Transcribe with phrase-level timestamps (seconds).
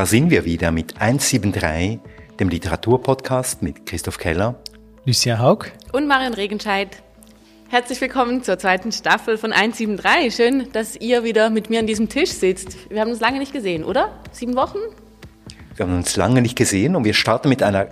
[0.00, 1.98] da sind wir wieder mit 173,
[2.40, 4.54] dem Literaturpodcast mit Christoph Keller,
[5.04, 7.02] Lucia Haug und Marion Regenscheid.
[7.68, 10.34] Herzlich willkommen zur zweiten Staffel von 173.
[10.34, 12.90] Schön, dass ihr wieder mit mir an diesem Tisch sitzt.
[12.90, 14.10] Wir haben uns lange nicht gesehen, oder?
[14.32, 14.78] Sieben Wochen?
[15.76, 17.88] Wir haben uns lange nicht gesehen und wir starten mit einer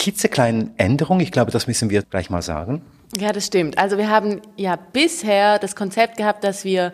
[0.00, 1.20] klitzekleinen Änderung.
[1.20, 2.82] Ich glaube, das müssen wir gleich mal sagen.
[3.16, 3.78] Ja, das stimmt.
[3.78, 6.92] Also wir haben ja bisher das Konzept gehabt, dass wir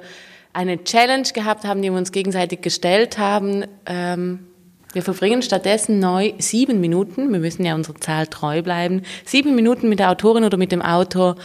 [0.56, 3.66] eine Challenge gehabt haben, die wir uns gegenseitig gestellt haben.
[3.84, 4.46] Ähm,
[4.94, 9.90] wir verbringen stattdessen neu sieben Minuten, wir müssen ja unserer Zahl treu bleiben, sieben Minuten
[9.90, 11.36] mit der Autorin oder mit dem Autor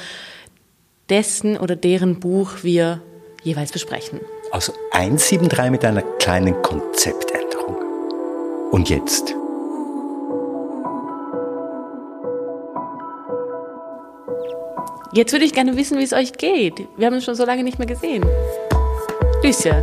[1.10, 3.02] dessen oder deren Buch wir
[3.44, 4.22] jeweils besprechen.
[4.52, 7.76] Also 173 mit einer kleinen Konzeptänderung.
[8.72, 9.36] Und jetzt?
[15.12, 16.88] Jetzt würde ich gerne wissen, wie es euch geht.
[16.96, 18.24] Wir haben uns schon so lange nicht mehr gesehen.
[19.44, 19.82] Lucia.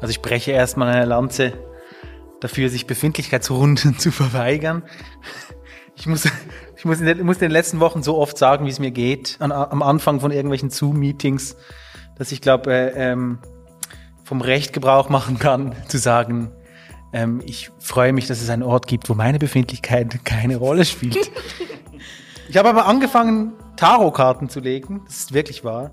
[0.00, 1.52] Also ich breche erstmal eine Lanze
[2.40, 4.82] dafür, sich Befindlichkeitsrunden zu verweigern.
[5.94, 6.24] Ich muss,
[6.76, 8.92] ich muss, in den, muss in den letzten Wochen so oft sagen, wie es mir
[8.92, 11.56] geht, an, am Anfang von irgendwelchen Zoom-Meetings,
[12.16, 13.40] dass ich glaube, äh, ähm,
[14.24, 16.52] vom Recht Gebrauch machen kann, zu sagen,
[17.12, 21.30] ähm, ich freue mich, dass es einen Ort gibt, wo meine Befindlichkeit keine Rolle spielt.
[22.48, 25.02] ich habe aber angefangen, Tarotkarten zu legen.
[25.04, 25.90] Das ist wirklich wahr.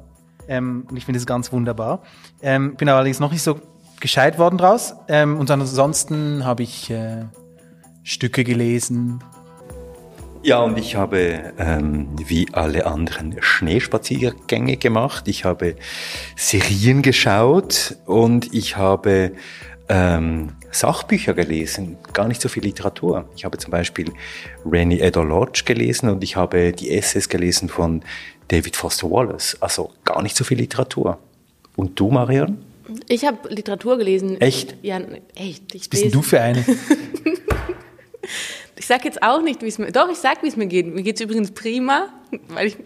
[0.47, 2.01] Ähm, und ich finde es ganz wunderbar.
[2.41, 3.59] Ähm, bin allerdings noch nicht so
[3.99, 4.95] gescheit worden draus.
[5.07, 7.25] Ähm, und ansonsten habe ich äh,
[8.03, 9.23] Stücke gelesen.
[10.43, 15.29] Ja, und ich habe ähm, wie alle anderen Schneespaziergänge gemacht.
[15.29, 15.77] Ich habe
[16.35, 19.31] Serien geschaut und ich habe
[19.87, 23.29] ähm, Sachbücher gelesen, gar nicht so viel Literatur.
[23.37, 24.11] Ich habe zum Beispiel
[24.65, 28.03] Rennie Edor Lodge gelesen und ich habe die Essays gelesen von
[28.47, 29.57] David Foster Wallace.
[29.59, 31.19] Also gar nicht so viel Literatur.
[31.75, 32.63] Und du, Marion?
[33.07, 34.39] Ich habe Literatur gelesen.
[34.41, 34.75] Echt?
[34.81, 35.01] Ja,
[35.35, 35.73] echt.
[35.73, 36.63] Ich bist du für eine?
[38.75, 39.91] ich sag jetzt auch nicht, wie es mir.
[39.91, 40.93] Doch, ich sag, wie es mir geht.
[40.93, 42.09] Mir geht's übrigens prima,
[42.49, 42.77] weil ich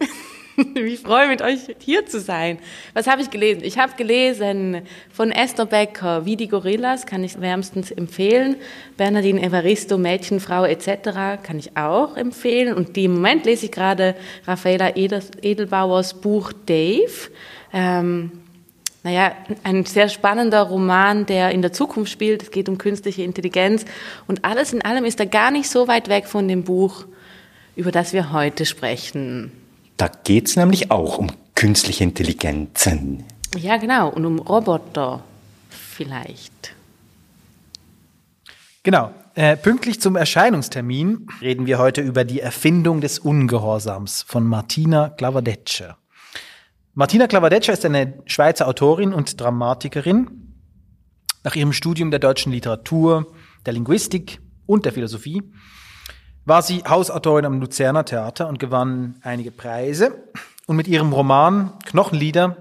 [0.74, 2.58] mich freue, mit euch hier zu sein.
[2.92, 3.62] Was habe ich gelesen?
[3.62, 4.82] Ich habe gelesen
[5.12, 8.56] von Esther Becker, Wie die Gorillas, kann ich wärmstens empfehlen.
[8.96, 11.42] Bernadine Evaristo, Mädchenfrau etc.
[11.42, 12.74] kann ich auch empfehlen.
[12.74, 14.16] Und im Moment lese ich gerade
[14.46, 17.30] Raffaella Edelbauers Buch Dave.
[17.72, 18.32] Ähm,
[19.04, 19.32] naja,
[19.62, 22.42] ein sehr spannender Roman, der in der Zukunft spielt.
[22.42, 23.84] Es geht um künstliche Intelligenz.
[24.26, 27.04] Und alles in allem ist er gar nicht so weit weg von dem Buch,
[27.76, 29.52] über das wir heute sprechen.
[29.98, 33.24] Da geht es nämlich auch um künstliche Intelligenzen.
[33.56, 34.08] Ja, genau.
[34.08, 35.24] Und um Roboter
[35.68, 36.74] vielleicht.
[38.84, 39.12] Genau.
[39.34, 45.96] Äh, pünktlich zum Erscheinungstermin reden wir heute über die Erfindung des Ungehorsams von Martina Glavadetsche.
[46.94, 50.54] Martina Clavadeccia ist eine Schweizer Autorin und Dramatikerin.
[51.42, 53.32] Nach ihrem Studium der deutschen Literatur,
[53.66, 55.42] der Linguistik und der Philosophie
[56.48, 60.24] war sie Hausautorin am Luzerner Theater und gewann einige Preise.
[60.66, 62.56] Und mit ihrem Roman Knochenlieder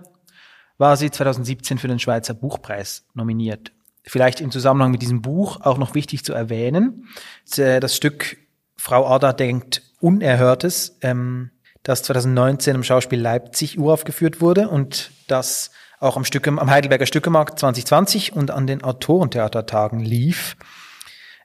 [0.77, 3.71] war sie 2017 für den Schweizer Buchpreis nominiert.
[4.03, 7.07] Vielleicht im Zusammenhang mit diesem Buch auch noch wichtig zu erwähnen,
[7.55, 8.37] das Stück
[8.75, 11.49] Frau Ada denkt Unerhörtes ähm,
[11.81, 17.57] das 2019 im Schauspiel Leipzig uraufgeführt wurde und das auch am, Stücke, am Heidelberger Stückemarkt
[17.59, 20.57] 2020 und an den Autorentheatertagen lief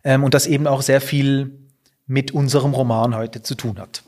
[0.04, 1.61] ähm, und das eben auch sehr viel
[2.06, 4.02] mit unserem Roman heute zu tun hat.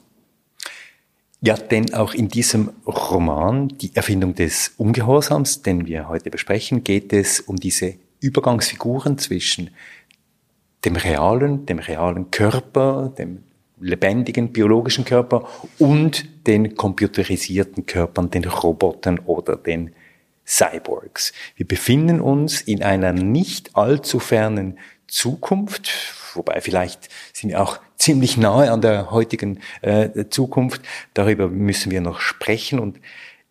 [1.41, 7.13] Ja, denn auch in diesem Roman, die Erfindung des Ungehorsams, den wir heute besprechen, geht
[7.13, 9.71] es um diese Übergangsfiguren zwischen
[10.87, 13.43] dem realen, dem realen Körper, dem
[13.79, 15.47] lebendigen biologischen Körper
[15.79, 19.93] und den computerisierten Körpern, den Robotern oder den
[20.47, 21.33] Cyborgs.
[21.57, 25.91] Wir befinden uns in einer nicht allzu fernen Zukunft,
[26.37, 30.83] wobei vielleicht sind wir auch ziemlich nahe an der heutigen äh, Zukunft.
[31.15, 32.79] Darüber müssen wir noch sprechen.
[32.79, 33.01] Und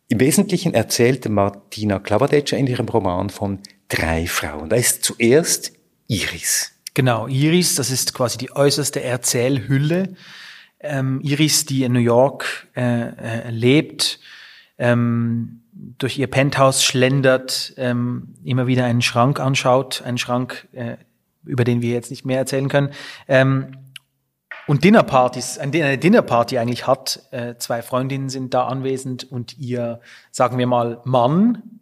[0.10, 4.70] im Wesentlichen erzählt Martina Klavadetscher in ihrem Roman von drei Frauen.
[4.70, 5.74] Da ist zuerst
[6.08, 6.72] Iris.
[6.94, 10.16] Genau, Iris, das ist quasi die äußerste Erzählhülle.
[10.80, 14.20] Ähm, Iris, die in New York äh, äh, lebt,
[14.78, 20.98] ähm, durch ihr Penthouse schlendert, ähm, immer wieder einen Schrank anschaut, einen Schrank, äh,
[21.46, 22.92] über den wir jetzt nicht mehr erzählen können,
[23.28, 23.78] ähm,
[24.66, 27.24] und Dinnerpartys, eine Dinnerparty eigentlich hat.
[27.32, 30.00] Äh, zwei Freundinnen sind da anwesend und ihr,
[30.32, 31.82] sagen wir mal, Mann,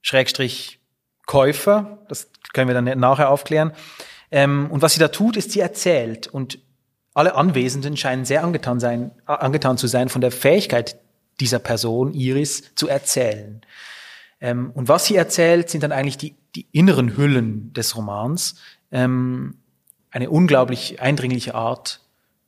[0.00, 0.80] Schrägstrich
[1.26, 3.72] Käufer, das können wir dann nachher aufklären,
[4.30, 6.26] ähm, und was sie da tut, ist, sie erzählt.
[6.26, 6.58] Und
[7.14, 10.98] alle Anwesenden scheinen sehr angetan, sein, angetan zu sein von der Fähigkeit
[11.40, 13.62] dieser Person, Iris, zu erzählen.
[14.40, 18.56] Ähm, und was sie erzählt, sind dann eigentlich die, die inneren Hüllen des Romans.
[18.90, 19.58] Ähm,
[20.10, 22.00] eine unglaublich eindringliche Art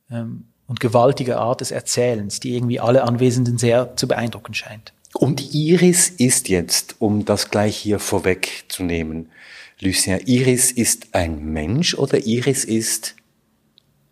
[0.09, 4.93] ähm, und gewaltige Art des Erzählens, die irgendwie alle Anwesenden sehr zu beeindrucken scheint.
[5.13, 9.29] Und Iris ist jetzt, um das gleich hier vorwegzunehmen,
[9.79, 13.15] Lucien, Iris ist ein Mensch oder Iris ist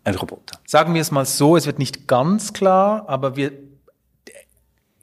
[0.04, 0.58] ein Roboter?
[0.66, 3.52] Sagen wir es mal so, es wird nicht ganz klar, aber wir,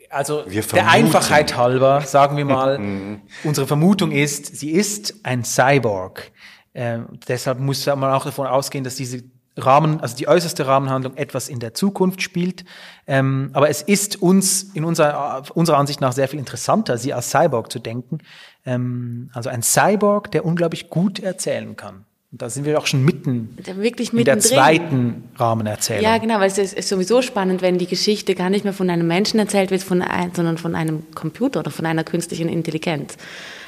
[0.10, 0.90] also Wir der.
[0.90, 6.32] Einfachheit halber, sagen wir mal, unsere Vermutung ist, sie ist ein Cyborg.
[6.78, 9.24] Ähm, deshalb muss man auch davon ausgehen, dass diese
[9.58, 12.66] Rahmen, also die äußerste Rahmenhandlung etwas in der Zukunft spielt.
[13.08, 17.32] Ähm, aber es ist uns in unserer, unserer Ansicht nach sehr viel interessanter, sie als
[17.32, 18.20] Cyborg zu denken.
[18.64, 22.06] Ähm, also ein Cyborg, der unglaublich gut erzählen kann.
[22.32, 26.04] Und da sind wir auch schon mitten wirklich in der zweiten Rahmenerzählung.
[26.04, 28.92] Ja, genau, weil es ist, ist sowieso spannend, wenn die Geschichte gar nicht mehr von
[28.92, 33.18] einem Menschen erzählt wird, von ein, sondern von einem Computer oder von einer künstlichen Intelligenz.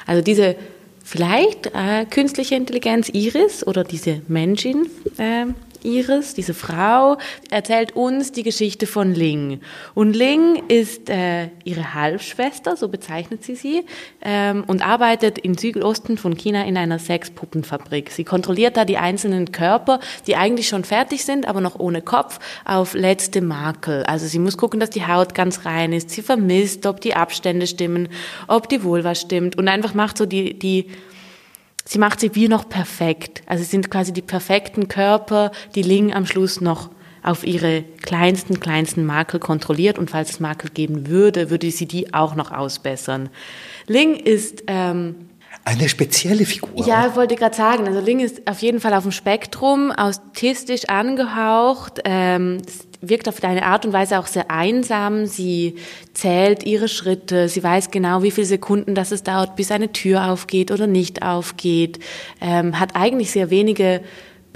[0.06, 0.56] Also diese
[1.10, 5.48] vielleicht äh, künstliche Intelligenz Iris oder diese Menschin äh,
[5.84, 7.18] Iris, diese Frau,
[7.50, 9.62] erzählt uns die Geschichte von Ling.
[9.96, 13.86] Und Ling ist äh, ihre Halbschwester, so bezeichnet sie sie,
[14.22, 18.12] ähm, und arbeitet im Südosten von China in einer Sexpuppenfabrik.
[18.12, 22.40] Sie kontrolliert da die einzelnen Körper, die eigentlich schon fertig sind, aber noch ohne Kopf,
[22.66, 24.04] auf letzte Makel.
[24.04, 26.10] Also sie muss gucken, dass die Haut ganz rein ist.
[26.10, 28.10] Sie vermisst, ob die Abstände stimmen,
[28.48, 30.88] ob die Vulva stimmt und einfach macht so die, die
[31.86, 33.42] sie macht sie wie noch perfekt.
[33.46, 36.90] Also es sind quasi die perfekten Körper, die Ling am Schluss noch
[37.24, 42.14] auf ihre kleinsten, kleinsten Makel kontrolliert und falls es Makel geben würde, würde sie die
[42.14, 43.30] auch noch ausbessern.
[43.88, 45.29] Ling ist, ähm,
[45.70, 46.88] Eine spezielle Figur.
[46.88, 50.86] ja, ich wollte gerade sagen, also Ling ist auf jeden Fall auf dem Spektrum, autistisch
[50.90, 52.58] angehaucht, ähm,
[53.02, 55.28] wirkt auf eine Art und Weise auch sehr einsam.
[55.28, 55.76] Sie
[56.16, 60.32] zählt ihre Schritte, sie weiß genau, wie viele Sekunden das es dauert, bis eine Tür
[60.32, 62.00] aufgeht oder nicht aufgeht,
[62.42, 64.02] ähm, hat eigentlich sehr wenige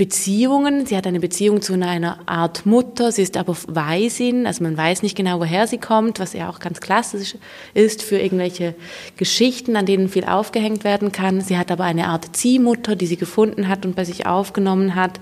[0.04, 0.86] Beziehungen.
[0.86, 5.02] Sie hat eine Beziehung zu einer Art Mutter, sie ist aber Waisin, also man weiß
[5.02, 7.38] nicht genau, woher sie kommt, was ja auch ganz klassisch
[7.74, 8.76] ist für irgendwelche
[9.16, 11.40] Geschichten, an denen viel aufgehängt werden kann.
[11.40, 15.22] Sie hat aber eine Art Ziehmutter, die sie gefunden hat und bei sich aufgenommen hat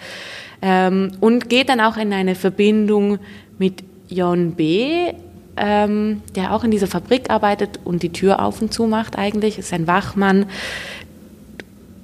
[0.63, 3.19] ähm, und geht dann auch in eine Verbindung
[3.59, 5.13] mit Yon B.,
[5.57, 9.59] ähm, der auch in dieser Fabrik arbeitet und die Tür auf und zu macht eigentlich,
[9.59, 10.47] ist ein Wachmann.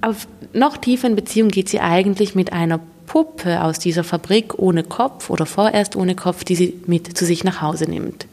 [0.01, 4.83] Auf noch tiefer in Beziehung geht sie eigentlich mit einer Puppe aus dieser Fabrik ohne
[4.83, 8.27] Kopf oder vorerst ohne Kopf, die sie mit zu sich nach Hause nimmt.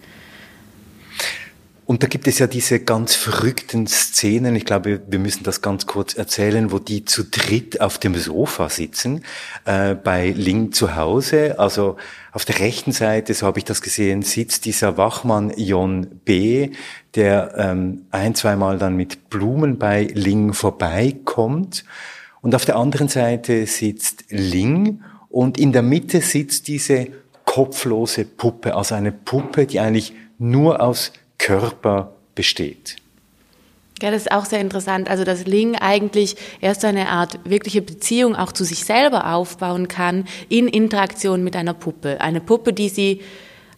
[1.86, 5.86] Und da gibt es ja diese ganz verrückten Szenen, ich glaube, wir müssen das ganz
[5.86, 9.22] kurz erzählen, wo die zu dritt auf dem Sofa sitzen,
[9.66, 11.58] äh, bei Ling zu Hause.
[11.58, 11.96] Also
[12.32, 16.70] auf der rechten Seite, so habe ich das gesehen, sitzt dieser Wachmann Jon B.,
[17.14, 21.84] der ähm, ein, zweimal dann mit Blumen bei Ling vorbeikommt.
[22.40, 27.08] Und auf der anderen Seite sitzt Ling und in der Mitte sitzt diese
[27.44, 31.12] kopflose Puppe, also eine Puppe, die eigentlich nur aus
[31.44, 32.96] Körper besteht.
[34.00, 35.10] Ja, das ist auch sehr interessant.
[35.10, 40.24] Also, dass Ling eigentlich erst eine Art wirkliche Beziehung auch zu sich selber aufbauen kann
[40.48, 42.22] in Interaktion mit einer Puppe.
[42.22, 43.20] Eine Puppe, die sie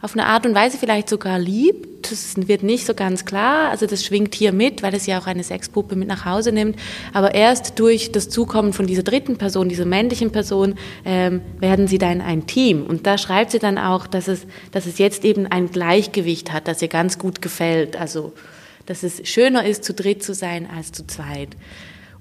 [0.01, 2.11] auf eine Art und Weise vielleicht sogar liebt.
[2.11, 3.71] Das wird nicht so ganz klar.
[3.71, 6.77] Also das schwingt hier mit, weil es ja auch eine Sexpuppe mit nach Hause nimmt.
[7.13, 11.99] Aber erst durch das Zukommen von dieser dritten Person, dieser männlichen Person, ähm, werden sie
[11.99, 12.85] dann ein Team.
[12.87, 16.69] Und da schreibt sie dann auch, dass es, dass es jetzt eben ein Gleichgewicht hat,
[16.69, 17.97] das ihr ganz gut gefällt.
[17.97, 18.33] Also
[18.87, 21.51] dass es schöner ist, zu dritt zu sein als zu zweit.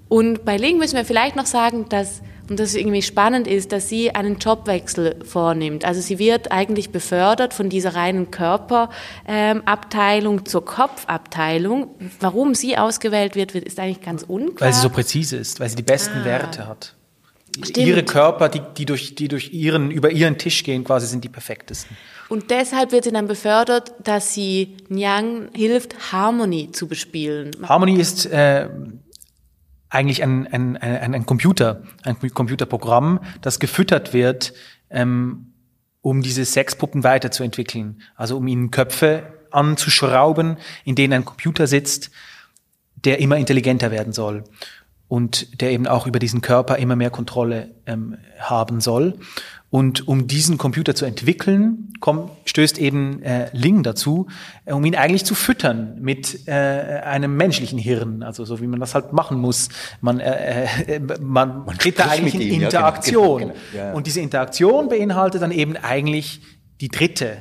[0.07, 3.89] Und bei Ling müssen wir vielleicht noch sagen, dass, und das irgendwie spannend ist, dass
[3.89, 5.83] sie einen Jobwechsel vornimmt.
[5.83, 11.87] Also sie wird eigentlich befördert von dieser reinen Körperabteilung zur Kopfabteilung.
[12.19, 14.67] Warum sie ausgewählt wird, ist eigentlich ganz unklar.
[14.67, 16.93] Weil sie so präzise ist, weil sie die besten Werte hat.
[17.63, 17.87] Stimmt.
[17.87, 21.29] Ihre Körper, die, die, durch, die durch ihren, über ihren Tisch gehen, quasi sind die
[21.29, 21.95] perfektesten.
[22.27, 27.51] Und deshalb wird sie dann befördert, dass sie Nyang hilft, Harmony zu bespielen.
[27.63, 28.67] Harmony ist äh,
[29.89, 34.53] eigentlich ein, ein, ein, ein Computer, ein Computerprogramm, das gefüttert wird,
[34.89, 35.53] ähm,
[36.01, 38.01] um diese Sexpuppen weiterzuentwickeln.
[38.15, 42.11] Also um ihnen Köpfe anzuschrauben, in denen ein Computer sitzt,
[42.95, 44.43] der immer intelligenter werden soll
[45.07, 49.19] und der eben auch über diesen Körper immer mehr Kontrolle ähm, haben soll.
[49.69, 54.27] Und um diesen Computer zu entwickeln, kommt, stößt eben äh, Ling dazu,
[54.65, 58.79] äh, um ihn eigentlich zu füttern mit äh, einem menschlichen Hirn, also so wie man
[58.79, 59.69] das halt machen muss.
[60.01, 63.39] Man, äh, äh, man, man tritt da eigentlich in ihm, ja, genau, Interaktion.
[63.39, 63.93] genau, genau, ja, ja.
[63.93, 66.41] Und diese Interaktion beinhaltet dann eben eigentlich
[66.79, 67.37] die dritte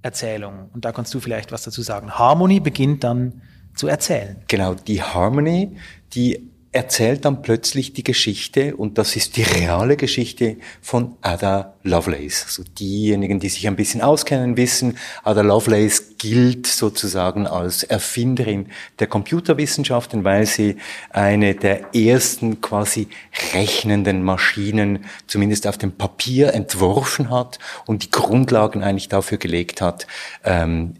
[0.00, 0.70] Erzählung.
[0.72, 2.12] Und da kannst du vielleicht was dazu sagen.
[2.12, 3.42] Harmony beginnt dann
[3.74, 4.36] zu erzählen.
[4.48, 5.76] Genau, die Harmony,
[6.14, 12.44] die erzählt dann plötzlich die Geschichte, und das ist die reale Geschichte von Ada Lovelace.
[12.46, 18.66] Also diejenigen, die sich ein bisschen auskennen, wissen, Ada Lovelace gilt sozusagen als Erfinderin
[18.98, 20.76] der Computerwissenschaften, weil sie
[21.10, 23.06] eine der ersten quasi
[23.52, 30.08] rechnenden Maschinen zumindest auf dem Papier entworfen hat und die Grundlagen eigentlich dafür gelegt hat,
[30.42, 30.94] ähm,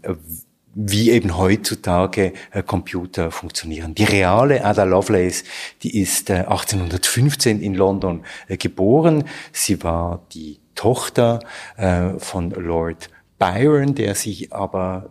[0.75, 3.95] wie eben heutzutage äh, Computer funktionieren.
[3.95, 5.45] Die reale Ada Lovelace,
[5.81, 9.23] die ist äh, 1815 in London äh, geboren.
[9.53, 11.39] Sie war die Tochter
[11.77, 15.09] äh, von Lord Byron, der sich aber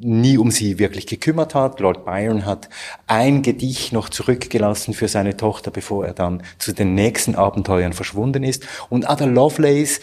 [0.00, 1.80] nie um sie wirklich gekümmert hat.
[1.80, 2.68] Lord Byron hat
[3.06, 8.44] ein Gedicht noch zurückgelassen für seine Tochter, bevor er dann zu den nächsten Abenteuern verschwunden
[8.44, 8.66] ist.
[8.88, 10.00] Und Ada Lovelace,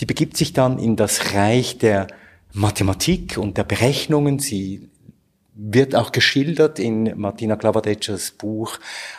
[0.00, 2.06] die begibt sich dann in das Reich der
[2.54, 4.38] Mathematik und der Berechnungen.
[4.38, 4.88] Sie
[5.54, 8.78] wird auch geschildert in Martina Klavadetschers Buch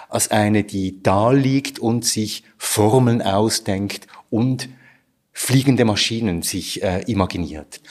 [0.10, 4.70] als eine, die da liegt und sich Formeln ausdenkt und
[5.34, 7.82] fliegende Maschinen sich äh, imaginiert.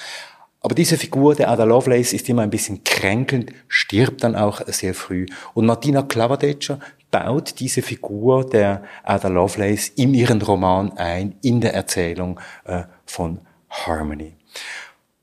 [0.61, 4.95] Aber diese Figur der Ada Lovelace ist immer ein bisschen kränkelnd, stirbt dann auch sehr
[4.95, 5.27] früh.
[5.53, 11.75] Und Martina Klavadetscher baut diese Figur der Ada Lovelace in ihren Roman ein, in der
[11.75, 14.37] Erzählung äh, von Harmony.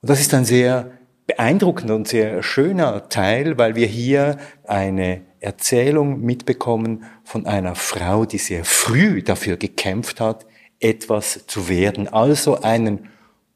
[0.01, 0.91] Und das ist ein sehr
[1.27, 8.39] beeindruckender und sehr schöner Teil, weil wir hier eine Erzählung mitbekommen von einer Frau, die
[8.39, 10.47] sehr früh dafür gekämpft hat,
[10.79, 13.09] etwas zu werden, also einen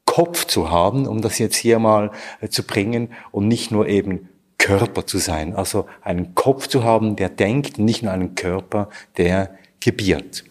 [0.04, 4.28] Kopf zu haben, um das jetzt hier mal äh, zu bringen und nicht nur eben
[4.56, 9.50] Körper zu sein, also einen Kopf zu haben, der denkt, nicht nur einen Körper, der
[9.80, 10.44] gebiert.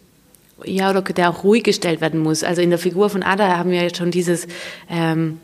[0.66, 2.44] Ja, oder der auch ruhig gestellt werden muss.
[2.44, 4.48] Also in der Figur von Ada haben wir jetzt schon dieses
[4.90, 5.40] ähm,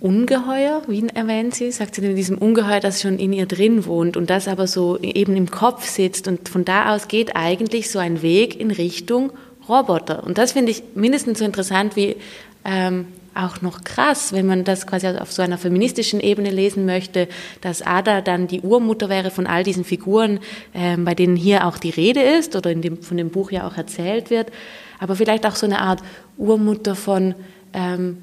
[0.00, 4.16] Ungeheuer, wie erwähnt sie, sagt sie in diesem Ungeheuer, das schon in ihr drin wohnt
[4.16, 7.98] und das aber so eben im Kopf sitzt und von da aus geht eigentlich so
[7.98, 9.32] ein Weg in Richtung
[9.68, 10.22] Roboter.
[10.24, 12.16] Und das finde ich mindestens so interessant wie
[12.64, 17.28] ähm, auch noch krass, wenn man das quasi auf so einer feministischen Ebene lesen möchte,
[17.60, 20.38] dass Ada dann die Urmutter wäre von all diesen Figuren,
[20.74, 23.66] ähm, bei denen hier auch die Rede ist oder in dem, von dem Buch ja
[23.66, 24.50] auch erzählt wird,
[24.98, 26.02] aber vielleicht auch so eine Art
[26.36, 27.34] Urmutter von
[27.72, 28.18] ähm,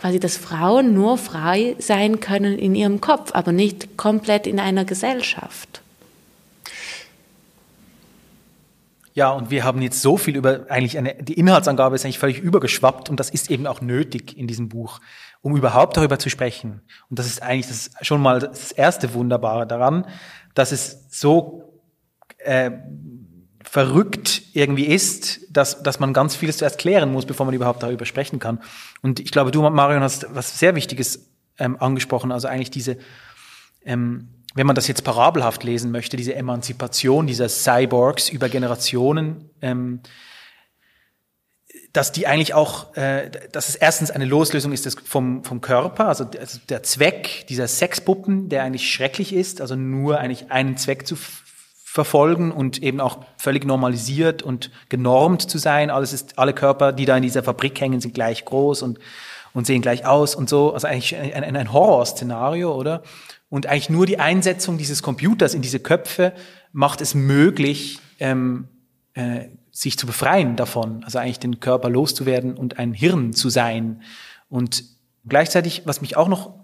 [0.00, 4.86] quasi, dass Frauen nur frei sein können in ihrem Kopf, aber nicht komplett in einer
[4.86, 5.82] Gesellschaft.
[9.12, 12.38] Ja, und wir haben jetzt so viel über eigentlich eine, die Inhaltsangabe ist eigentlich völlig
[12.38, 15.00] übergeschwappt und das ist eben auch nötig in diesem Buch,
[15.42, 16.80] um überhaupt darüber zu sprechen.
[17.10, 20.06] Und das ist eigentlich das schon mal das erste Wunderbare daran,
[20.54, 21.74] dass es so
[22.38, 22.70] äh,
[23.70, 28.04] verrückt irgendwie ist, dass, dass man ganz vieles zuerst klären muss, bevor man überhaupt darüber
[28.04, 28.58] sprechen kann.
[29.00, 32.98] Und ich glaube, du, Marion, hast was sehr Wichtiges ähm, angesprochen, also eigentlich diese,
[33.84, 40.00] ähm, wenn man das jetzt parabelhaft lesen möchte, diese Emanzipation dieser Cyborgs über Generationen, ähm,
[41.92, 46.24] dass die eigentlich auch, äh, dass es erstens eine Loslösung ist vom, vom Körper, also
[46.24, 51.16] der Zweck dieser Sexpuppen, der eigentlich schrecklich ist, also nur eigentlich einen Zweck zu
[51.92, 55.90] verfolgen und eben auch völlig normalisiert und genormt zu sein.
[55.90, 59.00] Alles ist, alle Körper, die da in dieser Fabrik hängen, sind gleich groß und,
[59.54, 60.72] und sehen gleich aus und so.
[60.72, 63.02] Also eigentlich ein, ein, ein Horrorszenario, oder?
[63.48, 66.32] Und eigentlich nur die Einsetzung dieses Computers in diese Köpfe
[66.70, 68.68] macht es möglich, ähm,
[69.14, 71.02] äh, sich zu befreien davon.
[71.02, 74.02] Also eigentlich den Körper loszuwerden und ein Hirn zu sein.
[74.48, 74.84] Und
[75.28, 76.54] gleichzeitig, was mich auch noch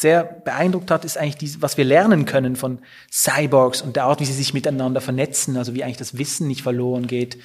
[0.00, 2.78] sehr beeindruckt hat, ist eigentlich, dies, was wir lernen können von
[3.12, 6.62] Cyborgs und der Art, wie sie sich miteinander vernetzen, also wie eigentlich das Wissen nicht
[6.62, 7.36] verloren geht,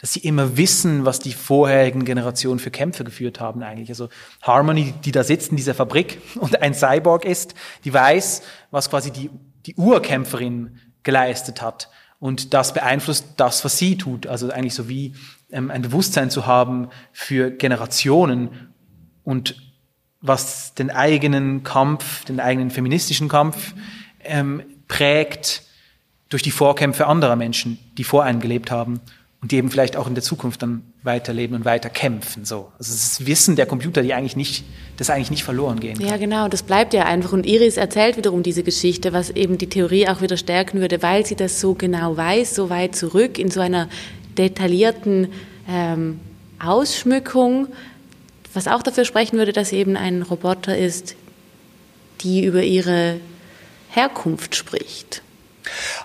[0.00, 3.88] dass sie immer wissen, was die vorherigen Generationen für Kämpfe geführt haben eigentlich.
[3.88, 4.10] Also
[4.42, 7.54] Harmony, die da sitzt in dieser Fabrik und ein Cyborg ist,
[7.84, 9.30] die weiß, was quasi die,
[9.66, 11.90] die Urkämpferin geleistet hat.
[12.20, 14.28] Und das beeinflusst das, was sie tut.
[14.28, 15.16] Also eigentlich so wie
[15.50, 18.72] ähm, ein Bewusstsein zu haben für Generationen
[19.24, 19.63] und
[20.24, 23.74] was den eigenen Kampf, den eigenen feministischen Kampf
[24.24, 25.62] ähm, prägt
[26.30, 29.00] durch die Vorkämpfe anderer Menschen, die vor einem gelebt haben
[29.42, 32.46] und die eben vielleicht auch in der Zukunft dann weiterleben und weiter kämpfen.
[32.46, 32.72] So.
[32.78, 34.64] Also das Wissen der Computer, die eigentlich nicht,
[34.96, 36.06] das eigentlich nicht verloren gehen kann.
[36.06, 37.32] Ja, genau, das bleibt ja einfach.
[37.32, 41.26] Und Iris erzählt wiederum diese Geschichte, was eben die Theorie auch wieder stärken würde, weil
[41.26, 43.90] sie das so genau weiß, so weit zurück in so einer
[44.38, 45.28] detaillierten
[45.68, 46.20] ähm,
[46.58, 47.68] Ausschmückung,
[48.54, 51.16] was auch dafür sprechen würde, dass sie eben ein Roboter ist,
[52.20, 53.20] die über ihre
[53.90, 55.22] Herkunft spricht.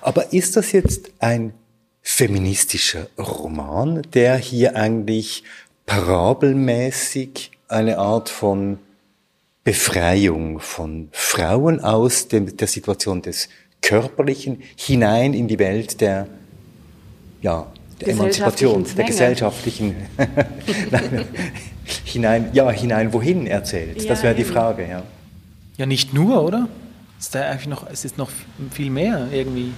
[0.01, 1.53] Aber ist das jetzt ein
[2.01, 5.43] feministischer Roman, der hier eigentlich
[5.85, 8.79] parabelmäßig eine Art von
[9.63, 13.49] Befreiung von Frauen aus dem, der Situation des
[13.81, 16.27] Körperlichen hinein in die Welt der,
[17.41, 19.95] ja, der Emanzipation, der gesellschaftlichen,
[22.05, 24.01] hinein, ja, hinein wohin erzählt.
[24.01, 25.03] Ja, das wäre die Frage, ja.
[25.77, 26.67] Ja, nicht nur, oder?
[27.19, 28.29] Ist da eigentlich noch, es ist noch
[28.71, 29.73] viel mehr irgendwie.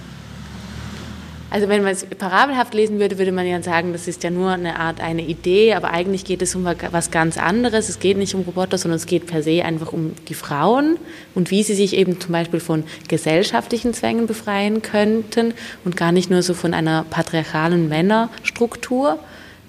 [1.52, 4.52] Also wenn man es parabelhaft lesen würde, würde man ja sagen, das ist ja nur
[4.52, 7.90] eine Art, eine Idee, aber eigentlich geht es um was ganz anderes.
[7.90, 10.96] Es geht nicht um Roboter, sondern es geht per se einfach um die Frauen
[11.34, 15.52] und wie sie sich eben zum Beispiel von gesellschaftlichen Zwängen befreien könnten
[15.84, 19.18] und gar nicht nur so von einer patriarchalen Männerstruktur.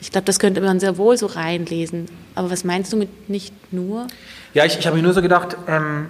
[0.03, 2.07] Ich glaube, das könnte man sehr wohl so reinlesen.
[2.35, 4.07] Aber was meinst du mit nicht nur?
[4.53, 6.09] Ja, ich, ich habe mir nur so gedacht, ähm,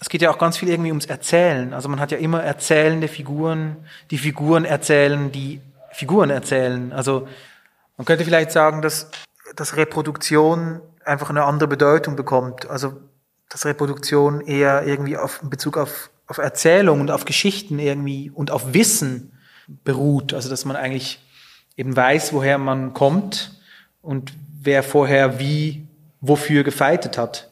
[0.00, 1.72] es geht ja auch ganz viel irgendwie ums Erzählen.
[1.72, 3.78] Also man hat ja immer erzählende Figuren,
[4.10, 5.62] die Figuren erzählen, die
[5.92, 6.92] Figuren erzählen.
[6.92, 7.26] Also
[7.96, 9.10] man könnte vielleicht sagen, dass,
[9.54, 12.68] dass Reproduktion einfach eine andere Bedeutung bekommt.
[12.68, 13.00] Also
[13.48, 18.50] dass Reproduktion eher irgendwie auf, in Bezug auf, auf Erzählung und auf Geschichten irgendwie und
[18.50, 19.32] auf Wissen
[19.84, 20.34] beruht.
[20.34, 21.25] Also dass man eigentlich
[21.76, 23.52] eben weiß, woher man kommt
[24.02, 25.86] und wer vorher wie,
[26.20, 27.50] wofür gefeitet hat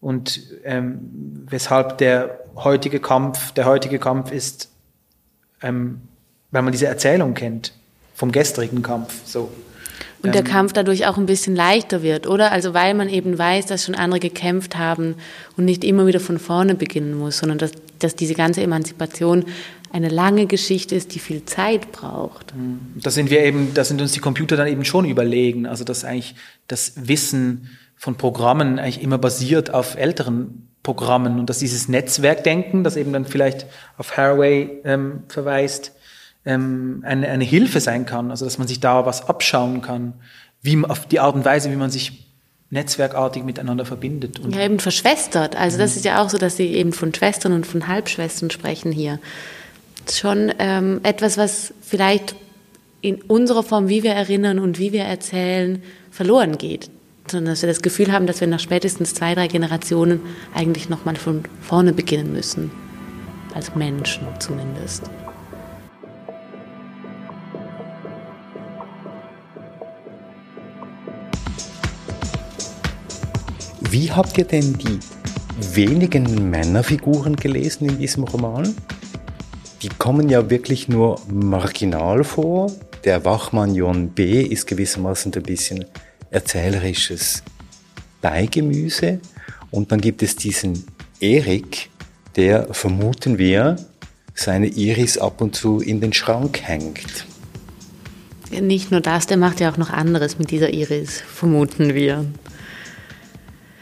[0.00, 4.70] und ähm, weshalb der heutige Kampf, der heutige Kampf ist,
[5.62, 6.00] ähm,
[6.50, 7.72] weil man diese Erzählung kennt
[8.14, 9.14] vom gestrigen Kampf.
[9.26, 9.50] So.
[10.22, 12.50] Und der ähm, Kampf dadurch auch ein bisschen leichter wird, oder?
[12.52, 15.16] Also weil man eben weiß, dass schon andere gekämpft haben
[15.56, 19.44] und nicht immer wieder von vorne beginnen muss, sondern dass, dass diese ganze Emanzipation
[19.92, 22.54] eine lange Geschichte ist, die viel Zeit braucht.
[22.54, 22.80] Mhm.
[22.96, 25.66] Da sind wir eben, da sind uns die Computer dann eben schon überlegen.
[25.66, 26.34] Also dass eigentlich
[26.68, 32.96] das Wissen von Programmen eigentlich immer basiert auf älteren Programmen und dass dieses Netzwerkdenken, das
[32.96, 33.66] eben dann vielleicht
[33.96, 35.92] auf Haraway ähm, verweist,
[36.44, 40.14] ähm, eine, eine Hilfe sein kann, also dass man sich da was abschauen kann,
[40.62, 42.26] wie auf die Art und Weise, wie man sich
[42.70, 44.38] netzwerkartig miteinander verbindet.
[44.38, 45.56] Und ja, eben verschwestert.
[45.56, 45.96] Also das mhm.
[45.96, 49.18] ist ja auch so, dass Sie eben von Schwestern und von Halbschwestern sprechen hier.
[50.10, 52.36] Schon ähm, etwas, was vielleicht
[53.00, 56.90] in unserer Form, wie wir erinnern und wie wir erzählen, verloren geht
[57.30, 60.20] sondern dass wir das Gefühl haben, dass wir nach spätestens zwei, drei Generationen
[60.54, 62.70] eigentlich nochmal von vorne beginnen müssen.
[63.54, 65.04] Als Menschen zumindest.
[73.90, 74.98] Wie habt ihr denn die
[75.74, 78.74] wenigen Männerfiguren gelesen in diesem Roman?
[79.86, 82.72] Die kommen ja wirklich nur marginal vor.
[83.04, 84.42] Der Wachmann John B.
[84.42, 85.84] ist gewissermaßen ein bisschen
[86.32, 87.44] erzählerisches
[88.20, 89.20] Beigemüse.
[89.70, 90.84] Und dann gibt es diesen
[91.20, 91.88] Erik,
[92.34, 93.76] der, vermuten wir,
[94.34, 97.24] seine Iris ab und zu in den Schrank hängt.
[98.50, 102.24] Nicht nur das, der macht ja auch noch anderes mit dieser Iris, vermuten wir.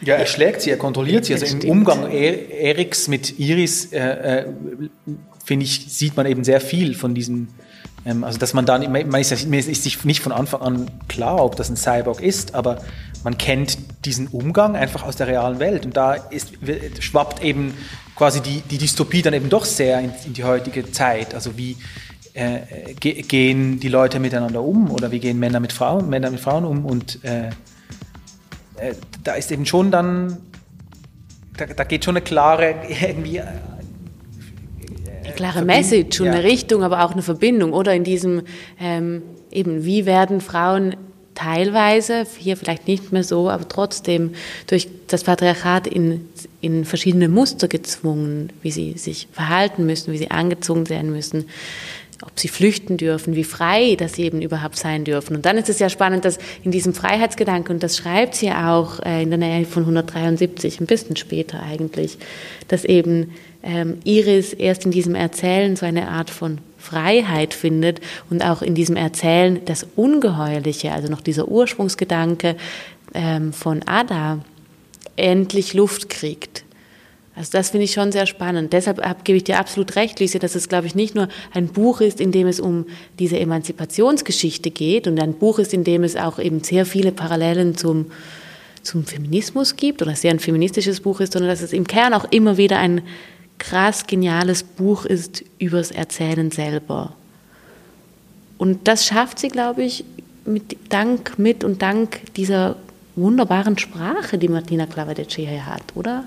[0.02, 1.32] Ja, er schlägt sie, er kontrolliert sie.
[1.32, 4.46] Also im Umgang e- Eriks mit Iris, äh, äh,
[5.44, 7.48] finde ich, sieht man eben sehr viel von diesem
[8.06, 11.42] ähm, also dass man dann, man ist, mir ist sich nicht von Anfang an klar,
[11.42, 12.82] ob das ein Cyborg ist, aber
[13.22, 16.52] man kennt diesen Umgang einfach aus der realen Welt und da ist,
[17.00, 17.74] schwappt eben
[18.16, 21.34] quasi die, die Dystopie dann eben doch sehr in, in die heutige Zeit.
[21.34, 21.76] Also wie
[22.34, 26.40] äh, ge gehen die Leute miteinander um oder wie gehen Männer mit Frauen, Männer mit
[26.40, 27.48] Frauen um und äh,
[28.76, 30.38] äh, da ist eben schon dann,
[31.56, 33.40] da, da geht schon eine klare irgendwie
[35.32, 36.32] klare Message und ja.
[36.32, 37.72] eine Richtung, aber auch eine Verbindung.
[37.72, 38.42] Oder in diesem
[38.80, 40.96] ähm, eben, wie werden Frauen
[41.34, 44.34] teilweise, hier vielleicht nicht mehr so, aber trotzdem
[44.66, 46.28] durch das Patriarchat in,
[46.60, 51.46] in verschiedene Muster gezwungen, wie sie sich verhalten müssen, wie sie angezogen sein müssen,
[52.22, 55.36] ob sie flüchten dürfen, wie frei das eben überhaupt sein dürfen.
[55.36, 59.00] Und dann ist es ja spannend, dass in diesem Freiheitsgedanken, und das schreibt sie auch
[59.00, 62.18] äh, in der Nähe von 173, ein bisschen später eigentlich,
[62.68, 63.32] dass eben
[63.64, 68.74] ähm, Iris erst in diesem Erzählen so eine Art von Freiheit findet und auch in
[68.74, 72.56] diesem Erzählen das Ungeheuerliche, also noch dieser Ursprungsgedanke
[73.14, 74.40] ähm, von Ada,
[75.16, 76.64] endlich Luft kriegt.
[77.36, 78.72] Also das finde ich schon sehr spannend.
[78.72, 82.00] Deshalb gebe ich dir absolut recht, Lise, dass es, glaube ich, nicht nur ein Buch
[82.00, 82.86] ist, in dem es um
[83.18, 87.76] diese Emanzipationsgeschichte geht und ein Buch ist, in dem es auch eben sehr viele Parallelen
[87.76, 88.06] zum,
[88.82, 92.30] zum Feminismus gibt oder sehr ein feministisches Buch ist, sondern dass es im Kern auch
[92.30, 93.02] immer wieder ein
[93.58, 97.14] krass geniales Buch ist übers Erzählen selber.
[98.58, 100.04] Und das schafft sie, glaube ich,
[100.44, 102.76] mit Dank, mit und dank dieser
[103.16, 106.24] wunderbaren Sprache, die Martina Clavadecce hier hat, oder?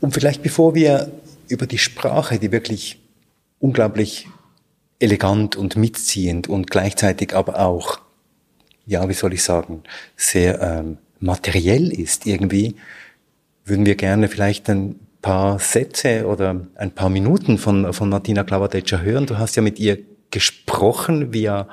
[0.00, 1.10] Und vielleicht bevor wir
[1.48, 2.98] über die Sprache, die wirklich
[3.58, 4.28] unglaublich
[4.98, 8.00] elegant und mitziehend und gleichzeitig aber auch,
[8.86, 9.82] ja, wie soll ich sagen,
[10.16, 12.76] sehr ähm, materiell ist irgendwie,
[13.64, 18.98] würden wir gerne vielleicht ein paar Sätze oder ein paar Minuten von, von Martina Klavadeccia
[18.98, 19.26] hören.
[19.26, 19.98] Du hast ja mit ihr
[20.30, 21.68] gesprochen via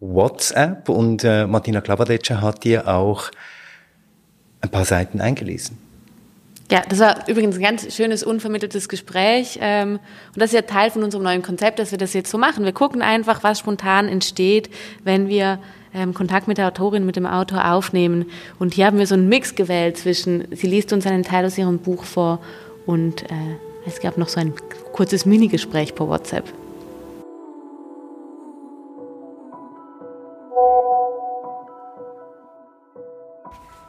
[0.00, 3.30] WhatsApp und äh, Martina Klavadeccia hat dir auch
[4.60, 5.78] ein paar Seiten eingelesen.
[6.70, 9.58] Ja, das war übrigens ein ganz schönes, unvermitteltes Gespräch.
[9.60, 12.38] Ähm, und das ist ja Teil von unserem neuen Konzept, dass wir das jetzt so
[12.38, 12.64] machen.
[12.64, 14.70] Wir gucken einfach, was spontan entsteht,
[15.02, 15.58] wenn wir
[15.92, 18.26] ähm, Kontakt mit der Autorin, mit dem Autor aufnehmen.
[18.60, 21.58] Und hier haben wir so einen Mix gewählt zwischen, sie liest uns einen Teil aus
[21.58, 22.40] ihrem Buch vor
[22.90, 24.52] und äh, es gab noch so ein
[24.92, 26.44] kurzes Minigespräch per WhatsApp.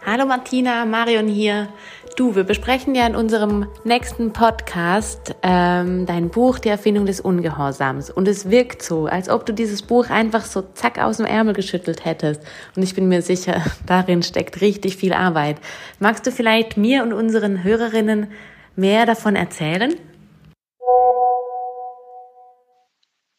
[0.06, 1.70] Hallo Martina, Marion hier.
[2.16, 8.10] Du, wir besprechen ja in unserem nächsten Podcast ähm, dein Buch Die Erfindung des Ungehorsams.
[8.12, 11.54] Und es wirkt so, als ob du dieses Buch einfach so zack aus dem Ärmel
[11.54, 12.42] geschüttelt hättest.
[12.76, 15.58] Und ich bin mir sicher, darin steckt richtig viel Arbeit.
[16.00, 18.28] Magst du vielleicht mir und unseren Hörerinnen
[18.76, 19.94] mehr davon erzählen?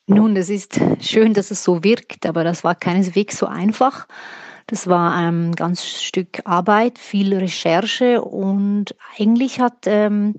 [0.06, 4.06] Nun, es ist schön, dass es so wirkt, aber das war keineswegs so einfach.
[4.66, 10.34] Das war ein ganz Stück Arbeit, viel Recherche und eigentlich hat ähm,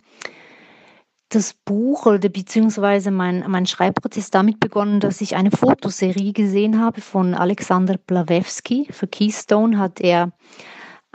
[1.30, 7.02] das Buch oder beziehungsweise mein, mein Schreibprozess damit begonnen, dass ich eine Fotoserie gesehen habe
[7.02, 8.88] von Alexander Blawewski.
[8.92, 10.32] Für Keystone hat er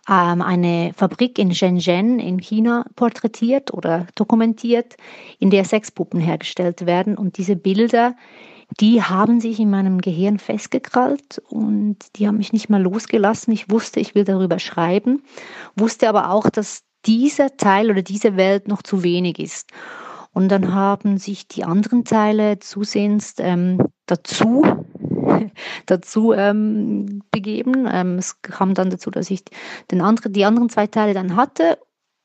[0.08, 4.96] ähm, eine Fabrik in Shenzhen in China porträtiert oder dokumentiert,
[5.38, 7.16] in der Sexpuppen hergestellt werden.
[7.16, 8.14] Und diese Bilder
[8.80, 13.52] die haben sich in meinem Gehirn festgekrallt und die haben mich nicht mehr losgelassen.
[13.52, 15.22] Ich wusste, ich will darüber schreiben,
[15.74, 19.70] wusste aber auch, dass dieser Teil oder diese Welt noch zu wenig ist.
[20.32, 24.62] Und dann haben sich die anderen Teile zusehends ähm, dazu,
[25.86, 27.88] dazu ähm, begeben.
[27.90, 29.44] Ähm, es kam dann dazu, dass ich
[29.90, 31.78] den anderen, die anderen zwei Teile dann hatte.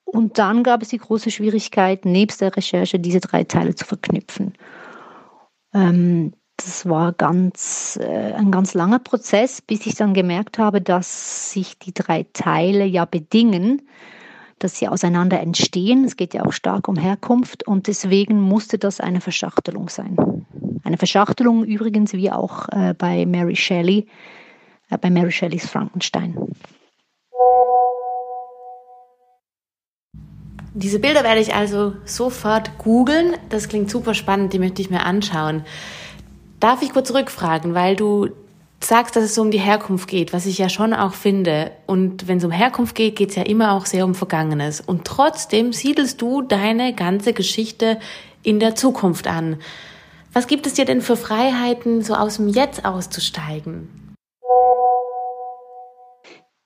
[0.05, 4.53] Und dann gab es die große Schwierigkeit, nebst der Recherche diese drei Teile zu verknüpfen.
[5.73, 11.51] Ähm, das war ganz, äh, ein ganz langer Prozess, bis ich dann gemerkt habe, dass
[11.51, 13.81] sich die drei Teile ja bedingen,
[14.59, 16.05] dass sie auseinander entstehen.
[16.05, 20.15] Es geht ja auch stark um Herkunft und deswegen musste das eine Verschachtelung sein.
[20.83, 24.07] Eine Verschachtelung übrigens wie auch äh, bei Mary Shelley,
[24.89, 26.35] äh, bei Mary Shelleys Frankenstein.
[30.75, 33.35] Diese Bilder werde ich also sofort googeln.
[33.49, 35.63] Das klingt super spannend, die möchte ich mir anschauen.
[36.59, 38.29] Darf ich kurz rückfragen, weil du
[38.79, 41.71] sagst, dass es so um die Herkunft geht, was ich ja schon auch finde.
[41.85, 44.81] Und wenn es um Herkunft geht, geht es ja immer auch sehr um Vergangenes.
[44.81, 47.99] Und trotzdem siedelst du deine ganze Geschichte
[48.41, 49.57] in der Zukunft an.
[50.33, 54.15] Was gibt es dir denn für Freiheiten, so aus dem Jetzt auszusteigen?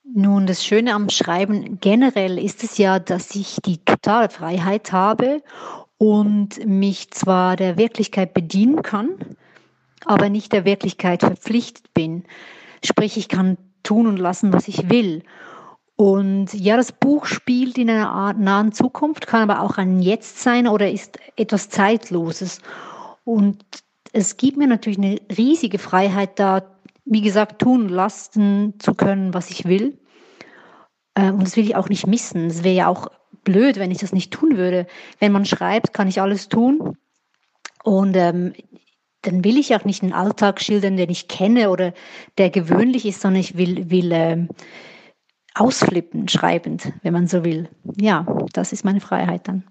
[0.02, 5.42] Nun, das Schöne am Schreiben generell ist es ja, dass ich die totale Freiheit habe
[5.98, 9.10] und mich zwar der Wirklichkeit bedienen kann,
[10.06, 12.24] aber nicht der Wirklichkeit verpflichtet bin.
[12.82, 15.22] Sprich, ich kann tun und lassen, was ich will.
[15.94, 20.38] Und ja, das Buch spielt in einer Art nahen Zukunft, kann aber auch ein Jetzt
[20.38, 22.62] sein oder ist etwas Zeitloses.
[23.28, 23.62] Und
[24.14, 26.62] es gibt mir natürlich eine riesige Freiheit da,
[27.04, 29.98] wie gesagt, tun, lassen zu können, was ich will.
[31.12, 32.46] Äh, und das will ich auch nicht missen.
[32.46, 33.08] Es wäre ja auch
[33.44, 34.86] blöd, wenn ich das nicht tun würde.
[35.18, 36.96] Wenn man schreibt, kann ich alles tun.
[37.84, 38.54] Und ähm,
[39.20, 41.92] dann will ich auch nicht einen Alltag schildern, den ich kenne oder
[42.38, 44.48] der gewöhnlich ist, sondern ich will, will ähm,
[45.54, 47.68] ausflippen, schreibend, wenn man so will.
[48.00, 49.64] Ja, das ist meine Freiheit dann.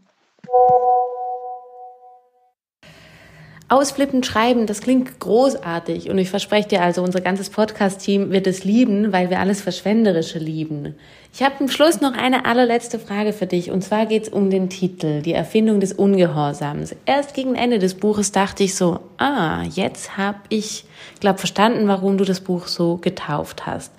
[3.70, 6.10] Ausflippen, schreiben, das klingt großartig.
[6.10, 10.40] Und ich verspreche dir also, unser ganzes Podcast-Team wird es lieben, weil wir alles Verschwenderische
[10.40, 10.96] lieben.
[11.34, 13.70] Ich habe am Schluss noch eine allerletzte Frage für dich.
[13.70, 16.96] Und zwar geht es um den Titel, die Erfindung des Ungehorsams.
[17.06, 20.86] Erst gegen Ende des Buches dachte ich so, ah, jetzt habe ich,
[21.20, 23.92] glaube verstanden, warum du das Buch so getauft hast.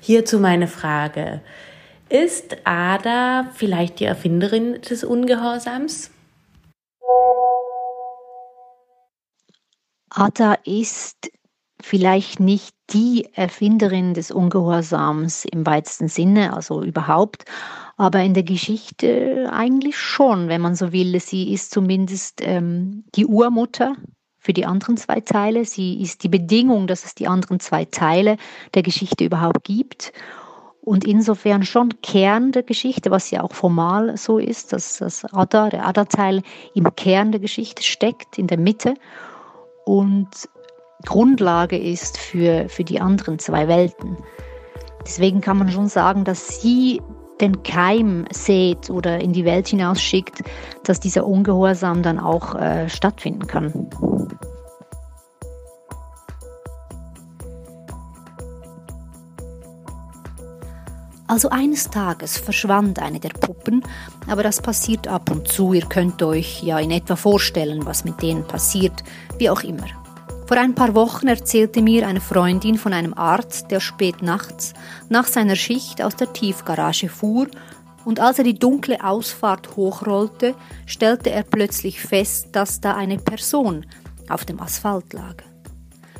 [0.00, 1.42] Hierzu meine Frage.
[2.08, 6.10] Ist Ada vielleicht die Erfinderin des Ungehorsams?
[10.14, 11.30] Ada ist
[11.80, 17.44] vielleicht nicht die Erfinderin des Ungehorsams im weitesten Sinne, also überhaupt,
[17.96, 21.18] aber in der Geschichte eigentlich schon, wenn man so will.
[21.20, 23.96] Sie ist zumindest ähm, die Urmutter
[24.38, 25.64] für die anderen zwei Teile.
[25.64, 28.36] Sie ist die Bedingung, dass es die anderen zwei Teile
[28.74, 30.12] der Geschichte überhaupt gibt.
[30.82, 35.70] Und insofern schon Kern der Geschichte, was ja auch formal so ist, dass das Ada,
[35.70, 36.42] der Ada-Teil
[36.74, 38.94] im Kern der Geschichte steckt, in der Mitte
[39.84, 40.28] und
[41.04, 44.16] Grundlage ist für, für die anderen zwei Welten.
[45.04, 47.00] Deswegen kann man schon sagen, dass sie
[47.40, 50.42] den Keim sät oder in die Welt hinausschickt,
[50.84, 53.90] dass dieser Ungehorsam dann auch äh, stattfinden kann.
[61.32, 63.82] Also eines Tages verschwand eine der Puppen,
[64.28, 65.72] aber das passiert ab und zu.
[65.72, 69.02] Ihr könnt euch ja in etwa vorstellen, was mit denen passiert,
[69.38, 69.86] wie auch immer.
[70.46, 74.74] Vor ein paar Wochen erzählte mir eine Freundin von einem Arzt, der spät nachts
[75.08, 77.46] nach seiner Schicht aus der Tiefgarage fuhr
[78.04, 83.86] und als er die dunkle Ausfahrt hochrollte, stellte er plötzlich fest, dass da eine Person
[84.28, 85.36] auf dem Asphalt lag.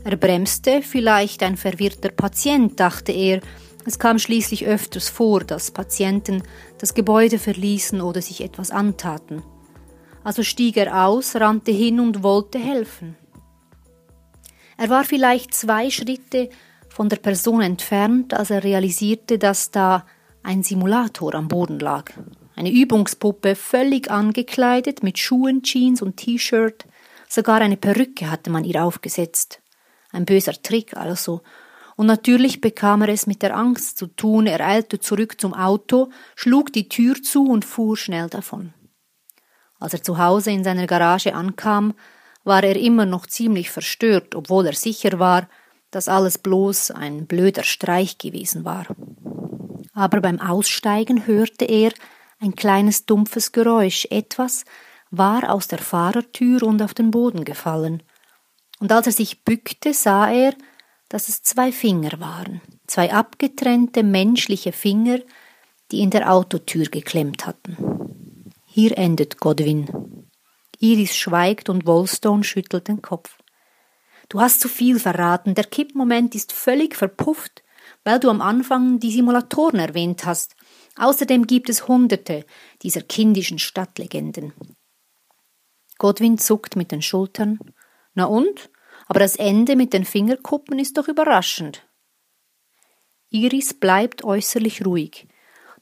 [0.04, 3.42] Er bremste, vielleicht ein verwirrter Patient, dachte er,
[3.84, 6.42] es kam schließlich öfters vor, dass Patienten
[6.78, 9.42] das Gebäude verließen oder sich etwas antaten.
[10.24, 13.16] Also stieg er aus, rannte hin und wollte helfen.
[14.76, 16.48] Er war vielleicht zwei Schritte
[16.88, 20.06] von der Person entfernt, als er realisierte, dass da
[20.42, 22.12] ein Simulator am Boden lag.
[22.54, 26.84] Eine Übungspuppe, völlig angekleidet, mit Schuhen, Jeans und T-Shirt.
[27.28, 29.60] Sogar eine Perücke hatte man ihr aufgesetzt.
[30.10, 31.40] Ein böser Trick also,
[31.96, 36.10] und natürlich bekam er es mit der Angst zu tun, er eilte zurück zum Auto,
[36.34, 38.72] schlug die Tür zu und fuhr schnell davon.
[39.78, 41.94] Als er zu Hause in seiner Garage ankam,
[42.44, 45.48] war er immer noch ziemlich verstört, obwohl er sicher war,
[45.90, 48.86] dass alles bloß ein blöder Streich gewesen war.
[49.92, 51.92] Aber beim Aussteigen hörte er
[52.40, 54.64] ein kleines dumpfes Geräusch, etwas
[55.10, 58.02] war aus der Fahrertür und auf den Boden gefallen.
[58.80, 60.54] Und als er sich bückte, sah er,
[61.12, 65.18] dass es zwei Finger waren, zwei abgetrennte menschliche Finger,
[65.90, 68.50] die in der Autotür geklemmt hatten.
[68.64, 69.90] Hier endet Godwin.
[70.78, 73.36] Iris schweigt und Wolstone schüttelt den Kopf.
[74.30, 77.62] Du hast zu viel verraten, der Kippmoment ist völlig verpufft,
[78.04, 80.56] weil du am Anfang die Simulatoren erwähnt hast.
[80.96, 82.46] Außerdem gibt es hunderte
[82.80, 84.54] dieser kindischen Stadtlegenden.
[85.98, 87.58] Godwin zuckt mit den Schultern.
[88.14, 88.70] Na und?
[89.12, 91.86] Aber das Ende mit den Fingerkuppen ist doch überraschend.
[93.28, 95.26] Iris bleibt äußerlich ruhig,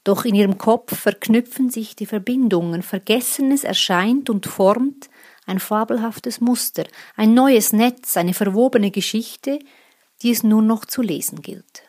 [0.03, 5.09] doch in ihrem Kopf verknüpfen sich die Verbindungen, Vergessenes erscheint und formt
[5.45, 6.83] ein fabelhaftes Muster,
[7.15, 9.59] ein neues Netz, eine verwobene Geschichte,
[10.21, 11.83] die es nur noch zu lesen gilt.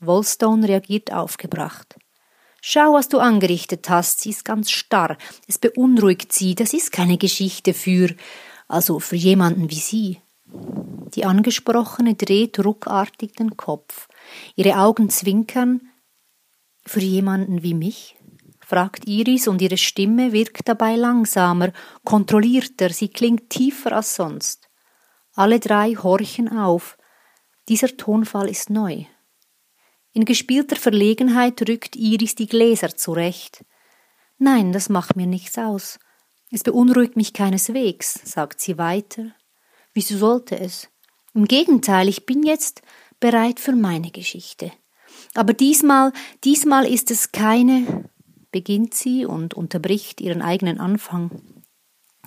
[0.00, 1.96] Wolstone reagiert aufgebracht.
[2.60, 7.16] Schau, was du angerichtet hast, sie ist ganz starr, es beunruhigt sie, das ist keine
[7.16, 8.14] Geschichte für,
[8.68, 10.20] also für jemanden wie sie.
[11.14, 14.08] Die Angesprochene dreht ruckartig den Kopf.
[14.54, 15.80] Ihre Augen zwinkern.
[16.84, 18.16] Für jemanden wie mich?
[18.60, 21.72] fragt Iris und ihre Stimme wirkt dabei langsamer,
[22.04, 24.68] kontrollierter, sie klingt tiefer als sonst.
[25.34, 26.98] Alle drei horchen auf.
[27.68, 29.04] Dieser Tonfall ist neu.
[30.12, 33.64] In gespielter Verlegenheit rückt Iris die Gläser zurecht.
[34.36, 35.98] Nein, das macht mir nichts aus.
[36.50, 39.32] Es beunruhigt mich keineswegs, sagt sie weiter,
[39.98, 40.88] Wieso sollte es?
[41.34, 42.82] Im Gegenteil, ich bin jetzt
[43.18, 44.70] bereit für meine Geschichte.
[45.34, 46.12] Aber diesmal,
[46.44, 48.08] diesmal ist es keine,
[48.52, 51.42] beginnt sie und unterbricht ihren eigenen Anfang.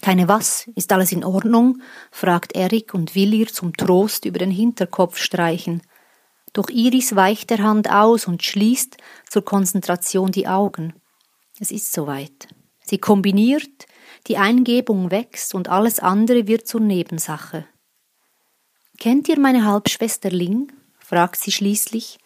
[0.01, 0.69] Keine was?
[0.75, 1.81] Ist alles in Ordnung?
[2.11, 5.81] fragt Erik und will ihr zum Trost über den Hinterkopf streichen.
[6.51, 8.97] Doch Iris weicht der Hand aus und schließt
[9.29, 10.93] zur Konzentration die Augen.
[11.57, 12.49] Es ist soweit.
[12.83, 13.85] Sie kombiniert
[14.27, 17.65] die Eingebung wächst und alles andere wird zur Nebensache.
[18.97, 20.71] Kennt ihr meine Halbschwester Ling?
[20.99, 22.19] fragt sie schließlich.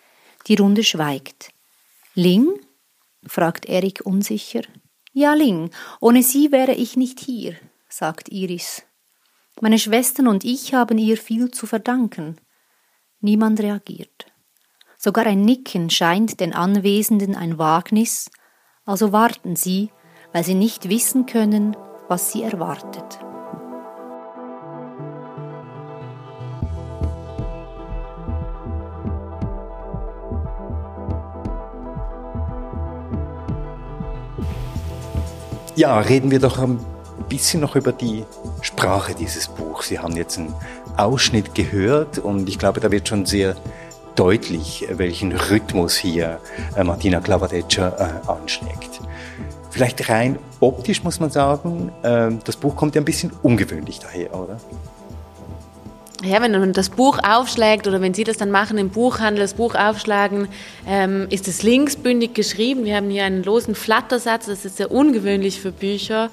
[0.47, 1.51] Die Runde schweigt.
[2.13, 2.59] Ling?
[3.25, 4.61] fragt Erik unsicher.
[5.13, 7.55] Ja, Ling, ohne sie wäre ich nicht hier,
[7.87, 8.83] sagt Iris.
[9.61, 12.35] Meine Schwestern und ich haben ihr viel zu verdanken.
[13.21, 14.25] Niemand reagiert.
[14.97, 18.29] Sogar ein Nicken scheint den Anwesenden ein Wagnis,
[18.85, 19.91] also warten sie,
[20.33, 23.19] weil sie nicht wissen können, was sie erwartet.
[35.75, 36.79] Ja, reden wir doch ein
[37.27, 38.23] bisschen noch über die
[38.61, 39.89] Sprache dieses Buchs.
[39.89, 40.55] Sie haben jetzt einen
[40.95, 43.55] Ausschnitt gehört und ich glaube, da wird schon sehr
[44.15, 46.39] deutlich, welchen Rhythmus hier
[46.77, 48.94] äh, Martina Clavadeccia äh, anschlägt.
[49.75, 54.33] Vielleicht rein optisch muss man sagen, ähm, das Buch kommt ja ein bisschen ungewöhnlich daher,
[54.33, 54.57] oder?
[56.23, 59.55] Ja, wenn man das Buch aufschlägt oder wenn Sie das dann machen im Buchhandel, das
[59.55, 60.47] Buch aufschlagen,
[60.87, 62.85] ähm, ist es linksbündig geschrieben.
[62.85, 66.29] Wir haben hier einen losen Flattersatz, das ist sehr ungewöhnlich für Bücher,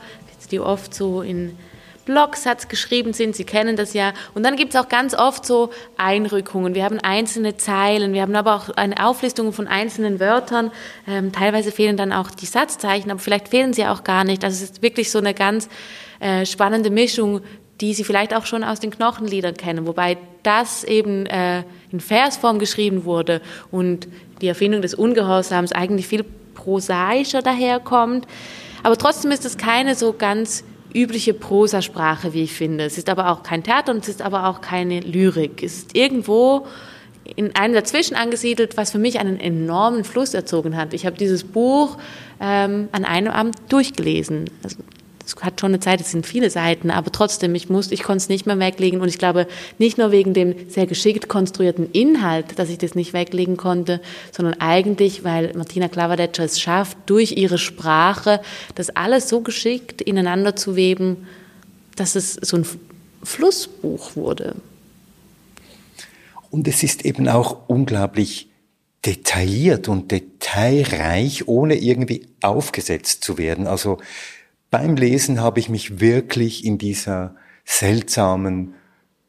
[0.52, 1.58] die oft so in
[2.04, 3.36] Blocksatz geschrieben sind.
[3.36, 4.12] Sie kennen das ja.
[4.34, 6.74] Und dann gibt es auch ganz oft so Einrückungen.
[6.74, 10.70] Wir haben einzelne Zeilen, wir haben aber auch eine Auflistung von einzelnen Wörtern.
[11.06, 14.44] Ähm, teilweise fehlen dann auch die Satzzeichen, aber vielleicht fehlen sie auch gar nicht.
[14.44, 15.68] Also es ist wirklich so eine ganz
[16.20, 17.40] äh, spannende Mischung,
[17.80, 22.60] die Sie vielleicht auch schon aus den Knochenliedern kennen, wobei das eben äh, in Versform
[22.60, 24.06] geschrieben wurde und
[24.40, 28.26] die Erfindung des Ungehorsams eigentlich viel prosaischer daherkommt.
[28.84, 32.84] Aber trotzdem ist es keine so ganz übliche Prosasprache, wie ich finde.
[32.84, 35.62] Es ist aber auch kein Theater und es ist aber auch keine Lyrik.
[35.62, 36.66] Es ist irgendwo
[37.36, 40.92] in einem dazwischen angesiedelt, was für mich einen enormen Fluss erzogen hat.
[40.92, 41.96] Ich habe dieses Buch
[42.40, 44.50] ähm, an einem Abend durchgelesen.
[44.62, 44.78] Also
[45.24, 48.22] es hat schon eine Zeit, es sind viele Seiten, aber trotzdem, ich musste, ich konnte
[48.22, 49.46] es nicht mehr weglegen und ich glaube,
[49.78, 54.54] nicht nur wegen dem sehr geschickt konstruierten Inhalt, dass ich das nicht weglegen konnte, sondern
[54.60, 58.40] eigentlich, weil Martina Klavadetscher es schafft, durch ihre Sprache
[58.74, 61.26] das alles so geschickt ineinander zu weben,
[61.96, 62.66] dass es so ein
[63.22, 64.56] Flussbuch wurde.
[66.50, 68.50] Und es ist eben auch unglaublich
[69.04, 73.66] detailliert und detailreich, ohne irgendwie aufgesetzt zu werden.
[73.66, 73.98] Also
[74.72, 78.74] beim Lesen habe ich mich wirklich in dieser seltsamen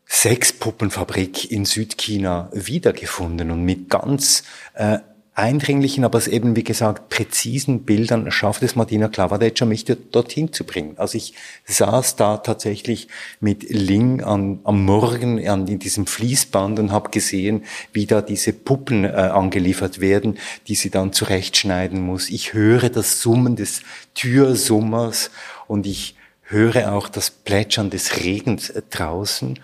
[0.07, 4.99] Sexpuppenfabrik in Südchina wiedergefunden und mit ganz äh,
[5.35, 10.63] eindringlichen, aber es eben, wie gesagt, präzisen Bildern schafft es Martina Klavadetscher, mich dorthin zu
[10.63, 10.93] bringen.
[10.97, 11.33] Also ich
[11.65, 13.07] saß da tatsächlich
[13.39, 18.53] mit Ling an, am Morgen an, in diesem Fließband und habe gesehen, wie da diese
[18.53, 22.29] Puppen äh, angeliefert werden, die sie dann zurechtschneiden muss.
[22.29, 23.81] Ich höre das Summen des
[24.13, 25.31] Türsummers
[25.67, 29.59] und ich höre auch das Plätschern des Regens äh, draußen.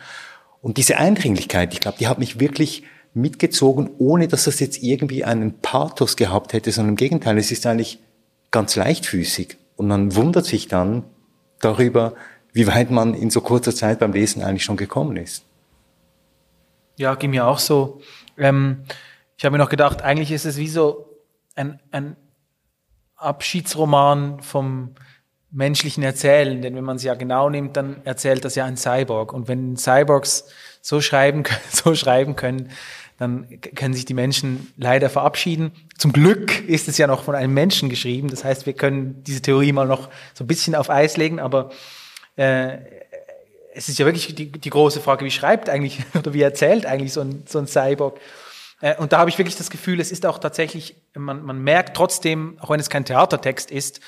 [0.62, 2.84] Und diese Eindringlichkeit, ich glaube, die hat mich wirklich
[3.22, 7.66] mitgezogen, ohne dass das jetzt irgendwie einen Pathos gehabt hätte, sondern im Gegenteil, es ist
[7.66, 8.00] eigentlich
[8.52, 9.58] ganz leichtfüßig.
[9.76, 11.04] Und man wundert sich dann
[11.60, 12.14] darüber,
[12.54, 15.44] wie weit man in so kurzer Zeit beim Lesen eigentlich schon gekommen ist.
[16.98, 18.02] Ja, ging mir auch so.
[18.38, 18.84] Ähm,
[19.38, 21.06] ich habe mir noch gedacht, eigentlich ist es wie so
[21.56, 22.18] ein, ein
[23.16, 24.96] Abschiedsroman vom
[25.52, 29.34] menschlichen Erzählen, denn wenn man es ja genau nimmt, dann erzählt das ja ein Cyborg.
[29.34, 30.46] Und wenn Cyborgs
[30.82, 32.70] so schreiben, so schreiben können,
[33.20, 35.74] dann können sich die Menschen leider verabschieden.
[35.98, 38.30] Zum Glück ist es ja noch von einem Menschen geschrieben.
[38.30, 41.70] Das heißt, wir können diese Theorie mal noch so ein bisschen auf Eis legen, aber
[42.38, 42.78] äh,
[43.74, 47.12] es ist ja wirklich die, die große Frage, wie schreibt eigentlich oder wie erzählt eigentlich
[47.12, 48.20] so ein, so ein Cyborg?
[48.80, 51.98] Äh, und da habe ich wirklich das Gefühl, es ist auch tatsächlich, man, man merkt
[51.98, 54.00] trotzdem, auch wenn es kein Theatertext ist,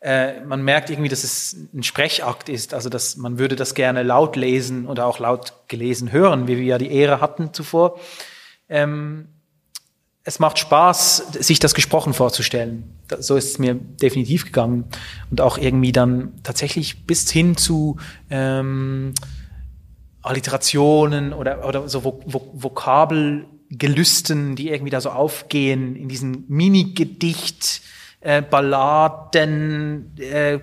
[0.00, 4.04] äh, man merkt irgendwie, dass es ein Sprechakt ist, also dass man würde das gerne
[4.04, 7.98] laut lesen oder auch laut gelesen hören, wie wir ja die Ehre hatten zuvor.
[8.70, 9.28] Ähm,
[10.22, 12.98] es macht Spaß, sich das gesprochen vorzustellen.
[13.18, 14.84] So ist es mir definitiv gegangen.
[15.30, 17.96] Und auch irgendwie dann tatsächlich bis hin zu
[18.30, 19.14] ähm,
[20.22, 27.80] Alliterationen oder, oder so Vok Vokabelgelüsten, die irgendwie da so aufgehen in diesen Mini-Gedicht,
[28.20, 30.60] äh, Balladen, äh,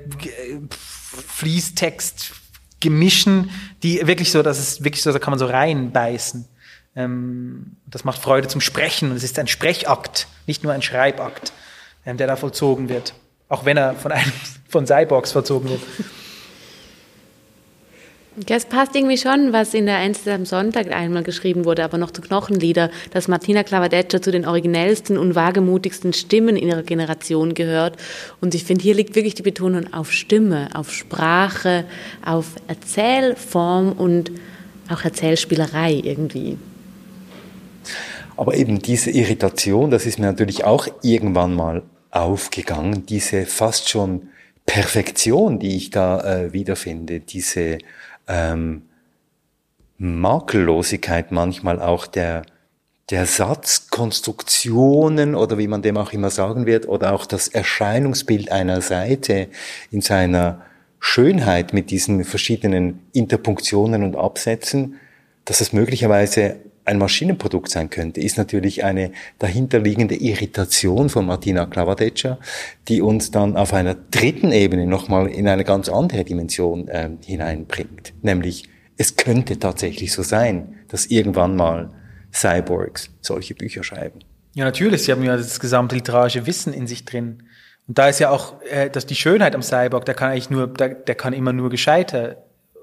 [0.69, 2.33] Fließtext,
[2.79, 3.49] Gemischen,
[3.81, 6.47] die wirklich so, dass es wirklich so, da kann man so reinbeißen.
[6.97, 11.53] Ähm, das macht Freude zum Sprechen es ist ein Sprechakt, nicht nur ein Schreibakt,
[12.05, 13.13] ähm, der da vollzogen wird.
[13.49, 14.31] Auch wenn er von einem
[14.67, 15.81] von Cyborgs vollzogen wird.
[18.45, 22.11] Das passt irgendwie schon, was in der Einzel am Sonntag einmal geschrieben wurde, aber noch
[22.11, 27.97] zu Knochenlieder, dass Martina Clavadeccia zu den originellsten und wagemutigsten Stimmen ihrer Generation gehört.
[28.39, 31.85] Und ich finde, hier liegt wirklich die Betonung auf Stimme, auf Sprache,
[32.23, 34.31] auf Erzählform und
[34.89, 36.57] auch Erzählspielerei irgendwie.
[38.37, 44.29] Aber eben diese Irritation, das ist mir natürlich auch irgendwann mal aufgegangen, diese fast schon
[44.65, 47.79] Perfektion, die ich da äh, wiederfinde, diese
[48.27, 48.83] ähm,
[49.97, 52.43] Makellosigkeit manchmal auch der,
[53.09, 58.81] der Satzkonstruktionen oder wie man dem auch immer sagen wird, oder auch das Erscheinungsbild einer
[58.81, 59.47] Seite
[59.89, 60.61] in seiner
[60.99, 64.99] Schönheit mit diesen verschiedenen Interpunktionen und Absätzen,
[65.45, 66.57] dass es möglicherweise
[66.87, 72.39] ein Maschinenprodukt sein könnte, ist natürlich eine dahinterliegende Irritation von Martina Klavadeccia,
[72.87, 78.13] die uns dann auf einer dritten Ebene nochmal in eine ganz andere Dimension äh, hineinbringt.
[78.21, 81.91] Nämlich, es könnte tatsächlich so sein, dass irgendwann mal
[82.33, 84.19] Cyborgs solche Bücher schreiben.
[84.53, 85.03] Ja, natürlich.
[85.03, 87.43] Sie haben ja das gesamte literarische Wissen in sich drin.
[87.87, 90.67] Und da ist ja auch, äh, dass die Schönheit am Cyborg, der kann eigentlich nur,
[90.67, 92.37] der, der kann immer nur gescheiter,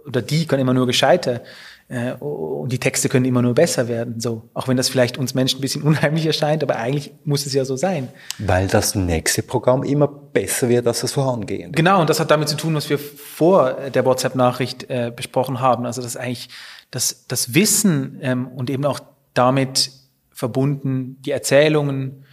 [0.07, 1.43] oder die kann immer nur gescheiter
[1.89, 4.21] äh, und die Texte können immer nur besser werden.
[4.21, 7.53] So, auch wenn das vielleicht uns Menschen ein bisschen unheimlich erscheint, aber eigentlich muss es
[7.53, 8.09] ja so sein.
[8.39, 11.77] Weil das nächste Programm immer besser wird als das vorangehende.
[11.77, 15.85] Genau, und das hat damit zu tun, was wir vor der WhatsApp-Nachricht äh, besprochen haben.
[15.87, 16.49] Also dass eigentlich
[16.91, 19.01] das, das Wissen ähm, und eben auch
[19.35, 19.91] damit
[20.31, 22.25] verbunden die Erzählungen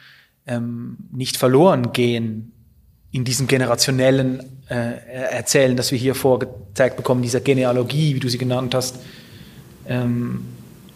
[0.47, 2.53] ähm, nicht verloren gehen
[3.11, 4.75] in diesem generationellen äh,
[5.31, 8.99] Erzählen, das wir hier vorgezeigt bekommen, dieser Genealogie, wie du sie genannt hast.
[9.87, 10.45] Ähm,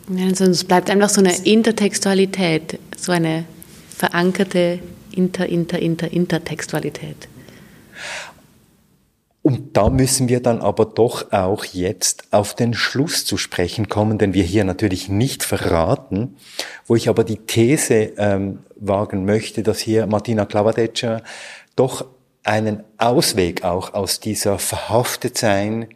[0.10, 3.46] ja, also es bleibt einfach so eine Intertextualität, so eine
[3.90, 4.80] verankerte
[5.12, 7.28] Inter, Inter, Inter, Intertextualität.
[9.42, 14.18] Und da müssen wir dann aber doch auch jetzt auf den Schluss zu sprechen kommen,
[14.18, 16.36] den wir hier natürlich nicht verraten,
[16.88, 21.22] wo ich aber die These ähm, wagen möchte, dass hier Martina Klavadetscher
[21.76, 22.06] doch
[22.44, 25.90] einen Ausweg auch aus dieser Verhaftetsein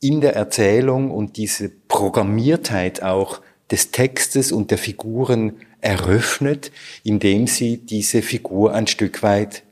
[0.00, 3.40] in der Erzählung und diese Programmiertheit auch
[3.70, 6.70] des Textes und der Figuren eröffnet,
[7.02, 9.62] indem sie diese Figur ein Stück weit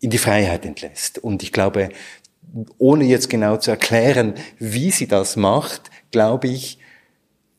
[0.00, 1.18] in die Freiheit entlässt.
[1.18, 1.90] Und ich glaube,
[2.78, 6.78] ohne jetzt genau zu erklären, wie sie das macht, glaube ich,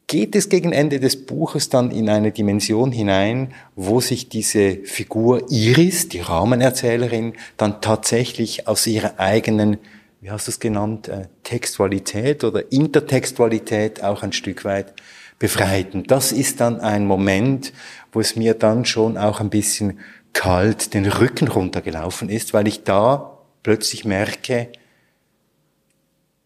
[0.07, 5.51] geht es gegen Ende des Buches dann in eine Dimension hinein, wo sich diese Figur
[5.51, 9.77] Iris, die Ramenerzählerin, dann tatsächlich aus ihrer eigenen,
[10.21, 14.93] wie hast du es genannt, äh, Textualität oder Intertextualität auch ein Stück weit
[15.37, 15.95] befreit.
[15.95, 17.71] Und das ist dann ein Moment,
[18.11, 19.99] wo es mir dann schon auch ein bisschen
[20.33, 24.69] kalt den Rücken runtergelaufen ist, weil ich da plötzlich merke,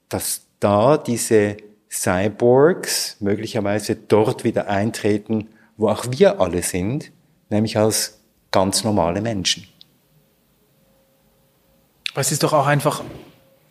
[0.10, 1.58] dass da diese
[1.92, 7.12] Cyborgs möglicherweise dort wieder eintreten, wo auch wir alle sind,
[7.50, 8.20] nämlich als
[8.52, 9.68] ganz normale Menschen.
[12.16, 13.04] Es ist doch auch einfach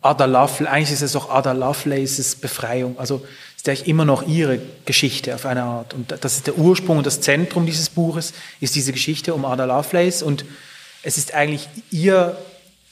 [0.03, 2.99] Ada Lovelace, eigentlich ist es doch Ada Lovelaces Befreiung.
[2.99, 3.25] Also
[3.55, 5.93] ist eigentlich immer noch ihre Geschichte auf eine Art.
[5.93, 9.65] Und das ist der Ursprung und das Zentrum dieses Buches, ist diese Geschichte um Ada
[9.65, 10.21] Lovelace.
[10.21, 10.43] Und
[11.01, 12.37] es ist eigentlich ihr,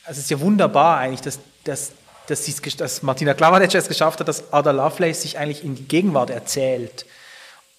[0.06, 1.92] also es ist ja wunderbar eigentlich, dass, dass
[2.28, 2.46] dass,
[2.78, 7.06] dass Martina Klavadec es geschafft hat, dass Ada Lovelace sich eigentlich in die Gegenwart erzählt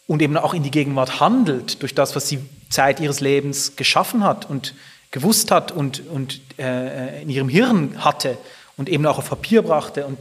[0.07, 4.25] und eben auch in die Gegenwart handelt durch das, was sie Zeit ihres Lebens geschaffen
[4.25, 4.75] hat und
[5.11, 8.37] gewusst hat und, und äh, in ihrem Hirn hatte
[8.77, 10.07] und eben auch auf Papier brachte.
[10.07, 10.19] Und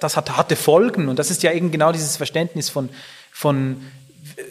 [0.00, 1.08] das hatte, Folgen.
[1.08, 2.88] Und das ist ja eben genau dieses Verständnis von,
[3.32, 3.80] von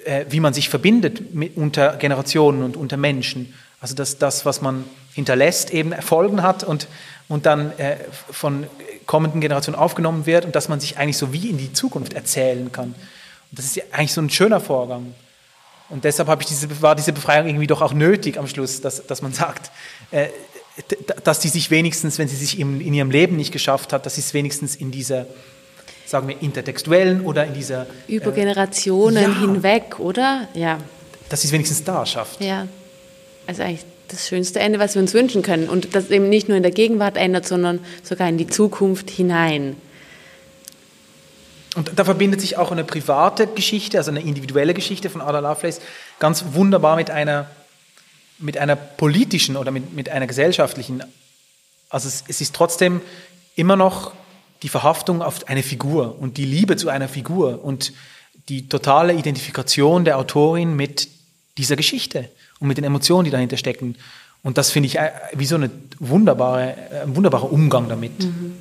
[0.05, 3.53] äh, wie man sich verbindet mit, unter Generationen und unter Menschen.
[3.79, 6.87] Also dass das, was man hinterlässt, eben Folgen hat und,
[7.27, 7.97] und dann äh,
[8.31, 8.67] von
[9.05, 12.71] kommenden Generationen aufgenommen wird und dass man sich eigentlich so wie in die Zukunft erzählen
[12.71, 12.89] kann.
[12.89, 15.13] Und das ist ja eigentlich so ein schöner Vorgang.
[15.89, 19.21] Und deshalb ich diese, war diese Befreiung irgendwie doch auch nötig am Schluss, dass, dass
[19.21, 19.71] man sagt,
[20.11, 20.27] äh,
[21.23, 24.15] dass die sich wenigstens, wenn sie sich in, in ihrem Leben nicht geschafft hat, dass
[24.15, 25.25] sie es wenigstens in dieser,
[26.05, 27.87] sagen wir, intertextuellen oder in dieser...
[28.07, 30.47] Über äh, Generationen ja, hinweg, oder?
[30.53, 30.77] Ja.
[31.29, 32.41] Dass sie es wenigstens da schafft.
[32.41, 32.67] Ja.
[33.47, 35.69] Also eigentlich das schönste Ende, was wir uns wünschen können.
[35.69, 39.75] Und das eben nicht nur in der Gegenwart ändert, sondern sogar in die Zukunft hinein.
[41.75, 45.79] Und da verbindet sich auch eine private Geschichte, also eine individuelle Geschichte von Ada Lovelace,
[46.19, 47.49] ganz wunderbar mit einer,
[48.39, 51.03] mit einer politischen oder mit, mit einer gesellschaftlichen.
[51.89, 53.01] Also es, es ist trotzdem
[53.55, 54.13] immer noch
[54.63, 57.93] die Verhaftung auf eine Figur und die Liebe zu einer Figur und
[58.49, 61.09] die totale Identifikation der Autorin mit
[61.57, 62.29] dieser Geschichte
[62.59, 63.95] und mit den Emotionen, die dahinter stecken.
[64.43, 65.69] Und das finde ich äh, wie so eine
[65.99, 68.19] wunderbare, äh, ein wunderbarer Umgang damit.
[68.19, 68.55] Mhm.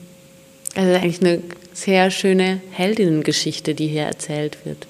[0.75, 4.87] Also eigentlich eine sehr schöne Heldinnengeschichte, die hier erzählt wird.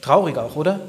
[0.00, 0.80] Traurig auch, oder?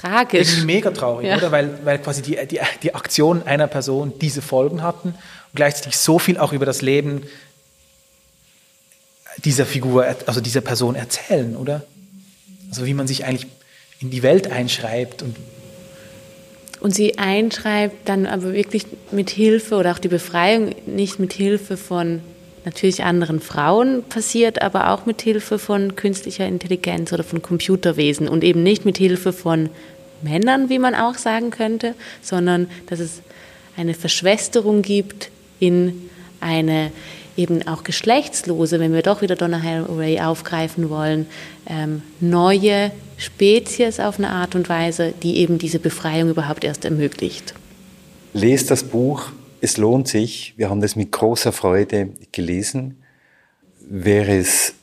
[0.00, 0.48] Tragisch.
[0.48, 1.36] Irgendwie mega traurig, ja.
[1.36, 1.52] oder?
[1.52, 6.18] Weil, weil quasi die, die, die Aktion einer Person diese Folgen hatten und gleichzeitig so
[6.18, 7.22] viel auch über das Leben
[9.44, 11.82] dieser Figur, also dieser Person erzählen, oder?
[12.70, 13.46] Also wie man sich eigentlich
[14.00, 15.22] in die Welt einschreibt.
[15.22, 15.36] Und,
[16.80, 21.76] und sie einschreibt dann aber wirklich mit Hilfe oder auch die Befreiung nicht mit Hilfe
[21.76, 22.20] von
[22.64, 28.44] natürlich anderen Frauen passiert, aber auch mit Hilfe von künstlicher Intelligenz oder von Computerwesen und
[28.44, 29.68] eben nicht mit Hilfe von
[30.22, 33.20] Männern, wie man auch sagen könnte, sondern dass es
[33.76, 36.08] eine Verschwesterung gibt in
[36.40, 36.90] eine
[37.36, 41.26] eben auch geschlechtslose, wenn wir doch wieder Donna Haraway aufgreifen wollen,
[41.66, 47.54] ähm, neue Spezies auf eine Art und Weise, die eben diese Befreiung überhaupt erst ermöglicht.
[48.32, 49.30] Lest das Buch,
[49.64, 50.52] es lohnt sich.
[50.58, 53.02] Wir haben das mit großer Freude gelesen.
[53.80, 54.74] Wer es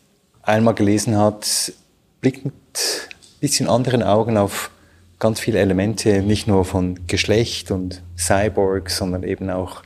[0.41, 1.71] einmal gelesen hat,
[2.19, 4.71] blickt mit ein bisschen anderen Augen auf
[5.19, 9.83] ganz viele Elemente, nicht nur von Geschlecht und Cyborg, sondern eben auch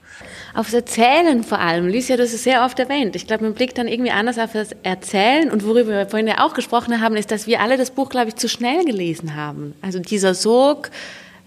[0.53, 1.89] aufs Erzählen vor allem.
[1.89, 3.17] Lucia, das ist sehr oft erwähnt.
[3.17, 5.51] Ich glaube, man blickt dann irgendwie anders auf das Erzählen.
[5.51, 8.29] Und worüber wir vorhin ja auch gesprochen haben, ist, dass wir alle das Buch, glaube
[8.29, 9.75] ich, zu schnell gelesen haben.
[9.81, 10.89] Also dieser Sog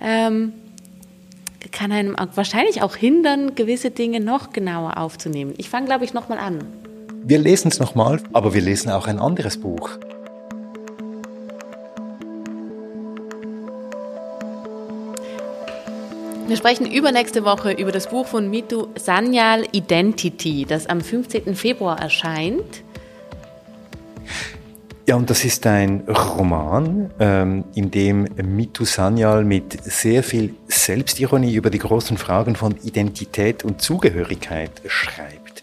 [0.03, 0.53] ähm,
[1.73, 5.55] kann einem wahrscheinlich auch hindern, gewisse Dinge noch genauer aufzunehmen.
[5.57, 6.61] Ich fange, glaube ich, nochmal an.
[7.25, 9.91] Wir lesen es nochmal, aber wir lesen auch ein anderes Buch.
[16.49, 21.55] Wir sprechen übernächste Woche über das Buch von Mitu Sanyal Identity, das am 15.
[21.55, 22.83] Februar erscheint.
[25.09, 31.55] Ja, und das ist ein Roman, ähm, in dem Mitu Sanyal mit sehr viel Selbstironie
[31.55, 35.63] über die großen Fragen von Identität und Zugehörigkeit schreibt.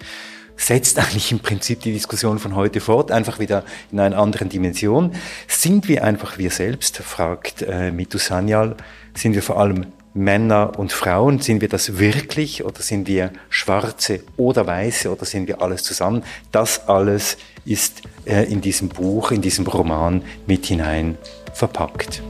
[0.58, 5.12] Setzt eigentlich im Prinzip die Diskussion von heute fort, einfach wieder in einer anderen Dimension.
[5.48, 8.76] Sind wir einfach wir selbst, fragt äh, Mitu Sanyal.
[9.14, 9.86] Sind wir vor allem
[10.16, 11.38] Männer und Frauen?
[11.40, 16.24] Sind wir das wirklich oder sind wir Schwarze oder Weiße oder sind wir alles zusammen?
[16.52, 21.18] Das alles ist äh, in diesem Buch, in diesem Roman mit hinein
[21.54, 22.22] verpackt.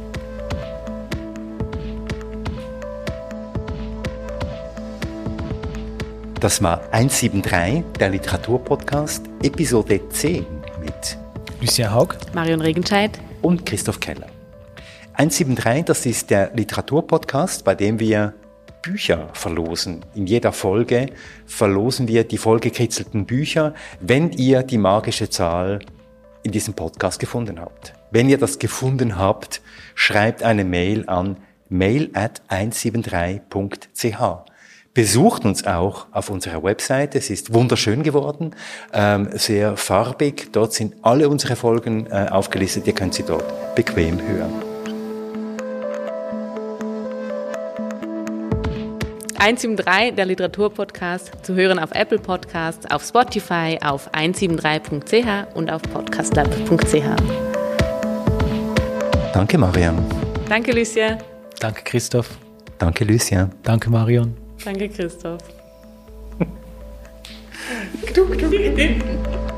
[6.40, 10.46] Das war 173, der Literaturpodcast, Episode 10
[10.80, 11.18] mit
[11.60, 14.28] Lucia Haug, Marion Regenscheid und Christoph Keller.
[15.14, 18.34] 173, das ist der Literaturpodcast, bei dem wir
[18.86, 20.06] Bücher verlosen.
[20.14, 21.08] In jeder Folge
[21.48, 25.80] verlosen wir die vollgekritzelten Bücher, wenn ihr die magische Zahl
[26.44, 27.94] in diesem Podcast gefunden habt.
[28.12, 29.62] Wenn ihr das gefunden habt,
[29.96, 34.52] schreibt eine Mail an mail at 173.ch.
[34.94, 37.18] Besucht uns auch auf unserer Webseite.
[37.18, 38.52] Es ist wunderschön geworden,
[38.94, 40.54] ähm, sehr farbig.
[40.54, 42.86] Dort sind alle unsere Folgen äh, aufgelistet.
[42.86, 44.75] Ihr könnt sie dort bequem hören.
[49.40, 57.06] 173, der Literaturpodcast, zu hören auf Apple Podcasts, auf Spotify, auf 173.ch und auf podcastlab.ch.
[59.34, 60.06] Danke, Mariam.
[60.48, 61.18] Danke, Lucia.
[61.60, 62.38] Danke, Christoph.
[62.78, 63.50] Danke, Lucia.
[63.64, 64.36] Danke, Marion.
[64.64, 65.42] Danke, Christoph.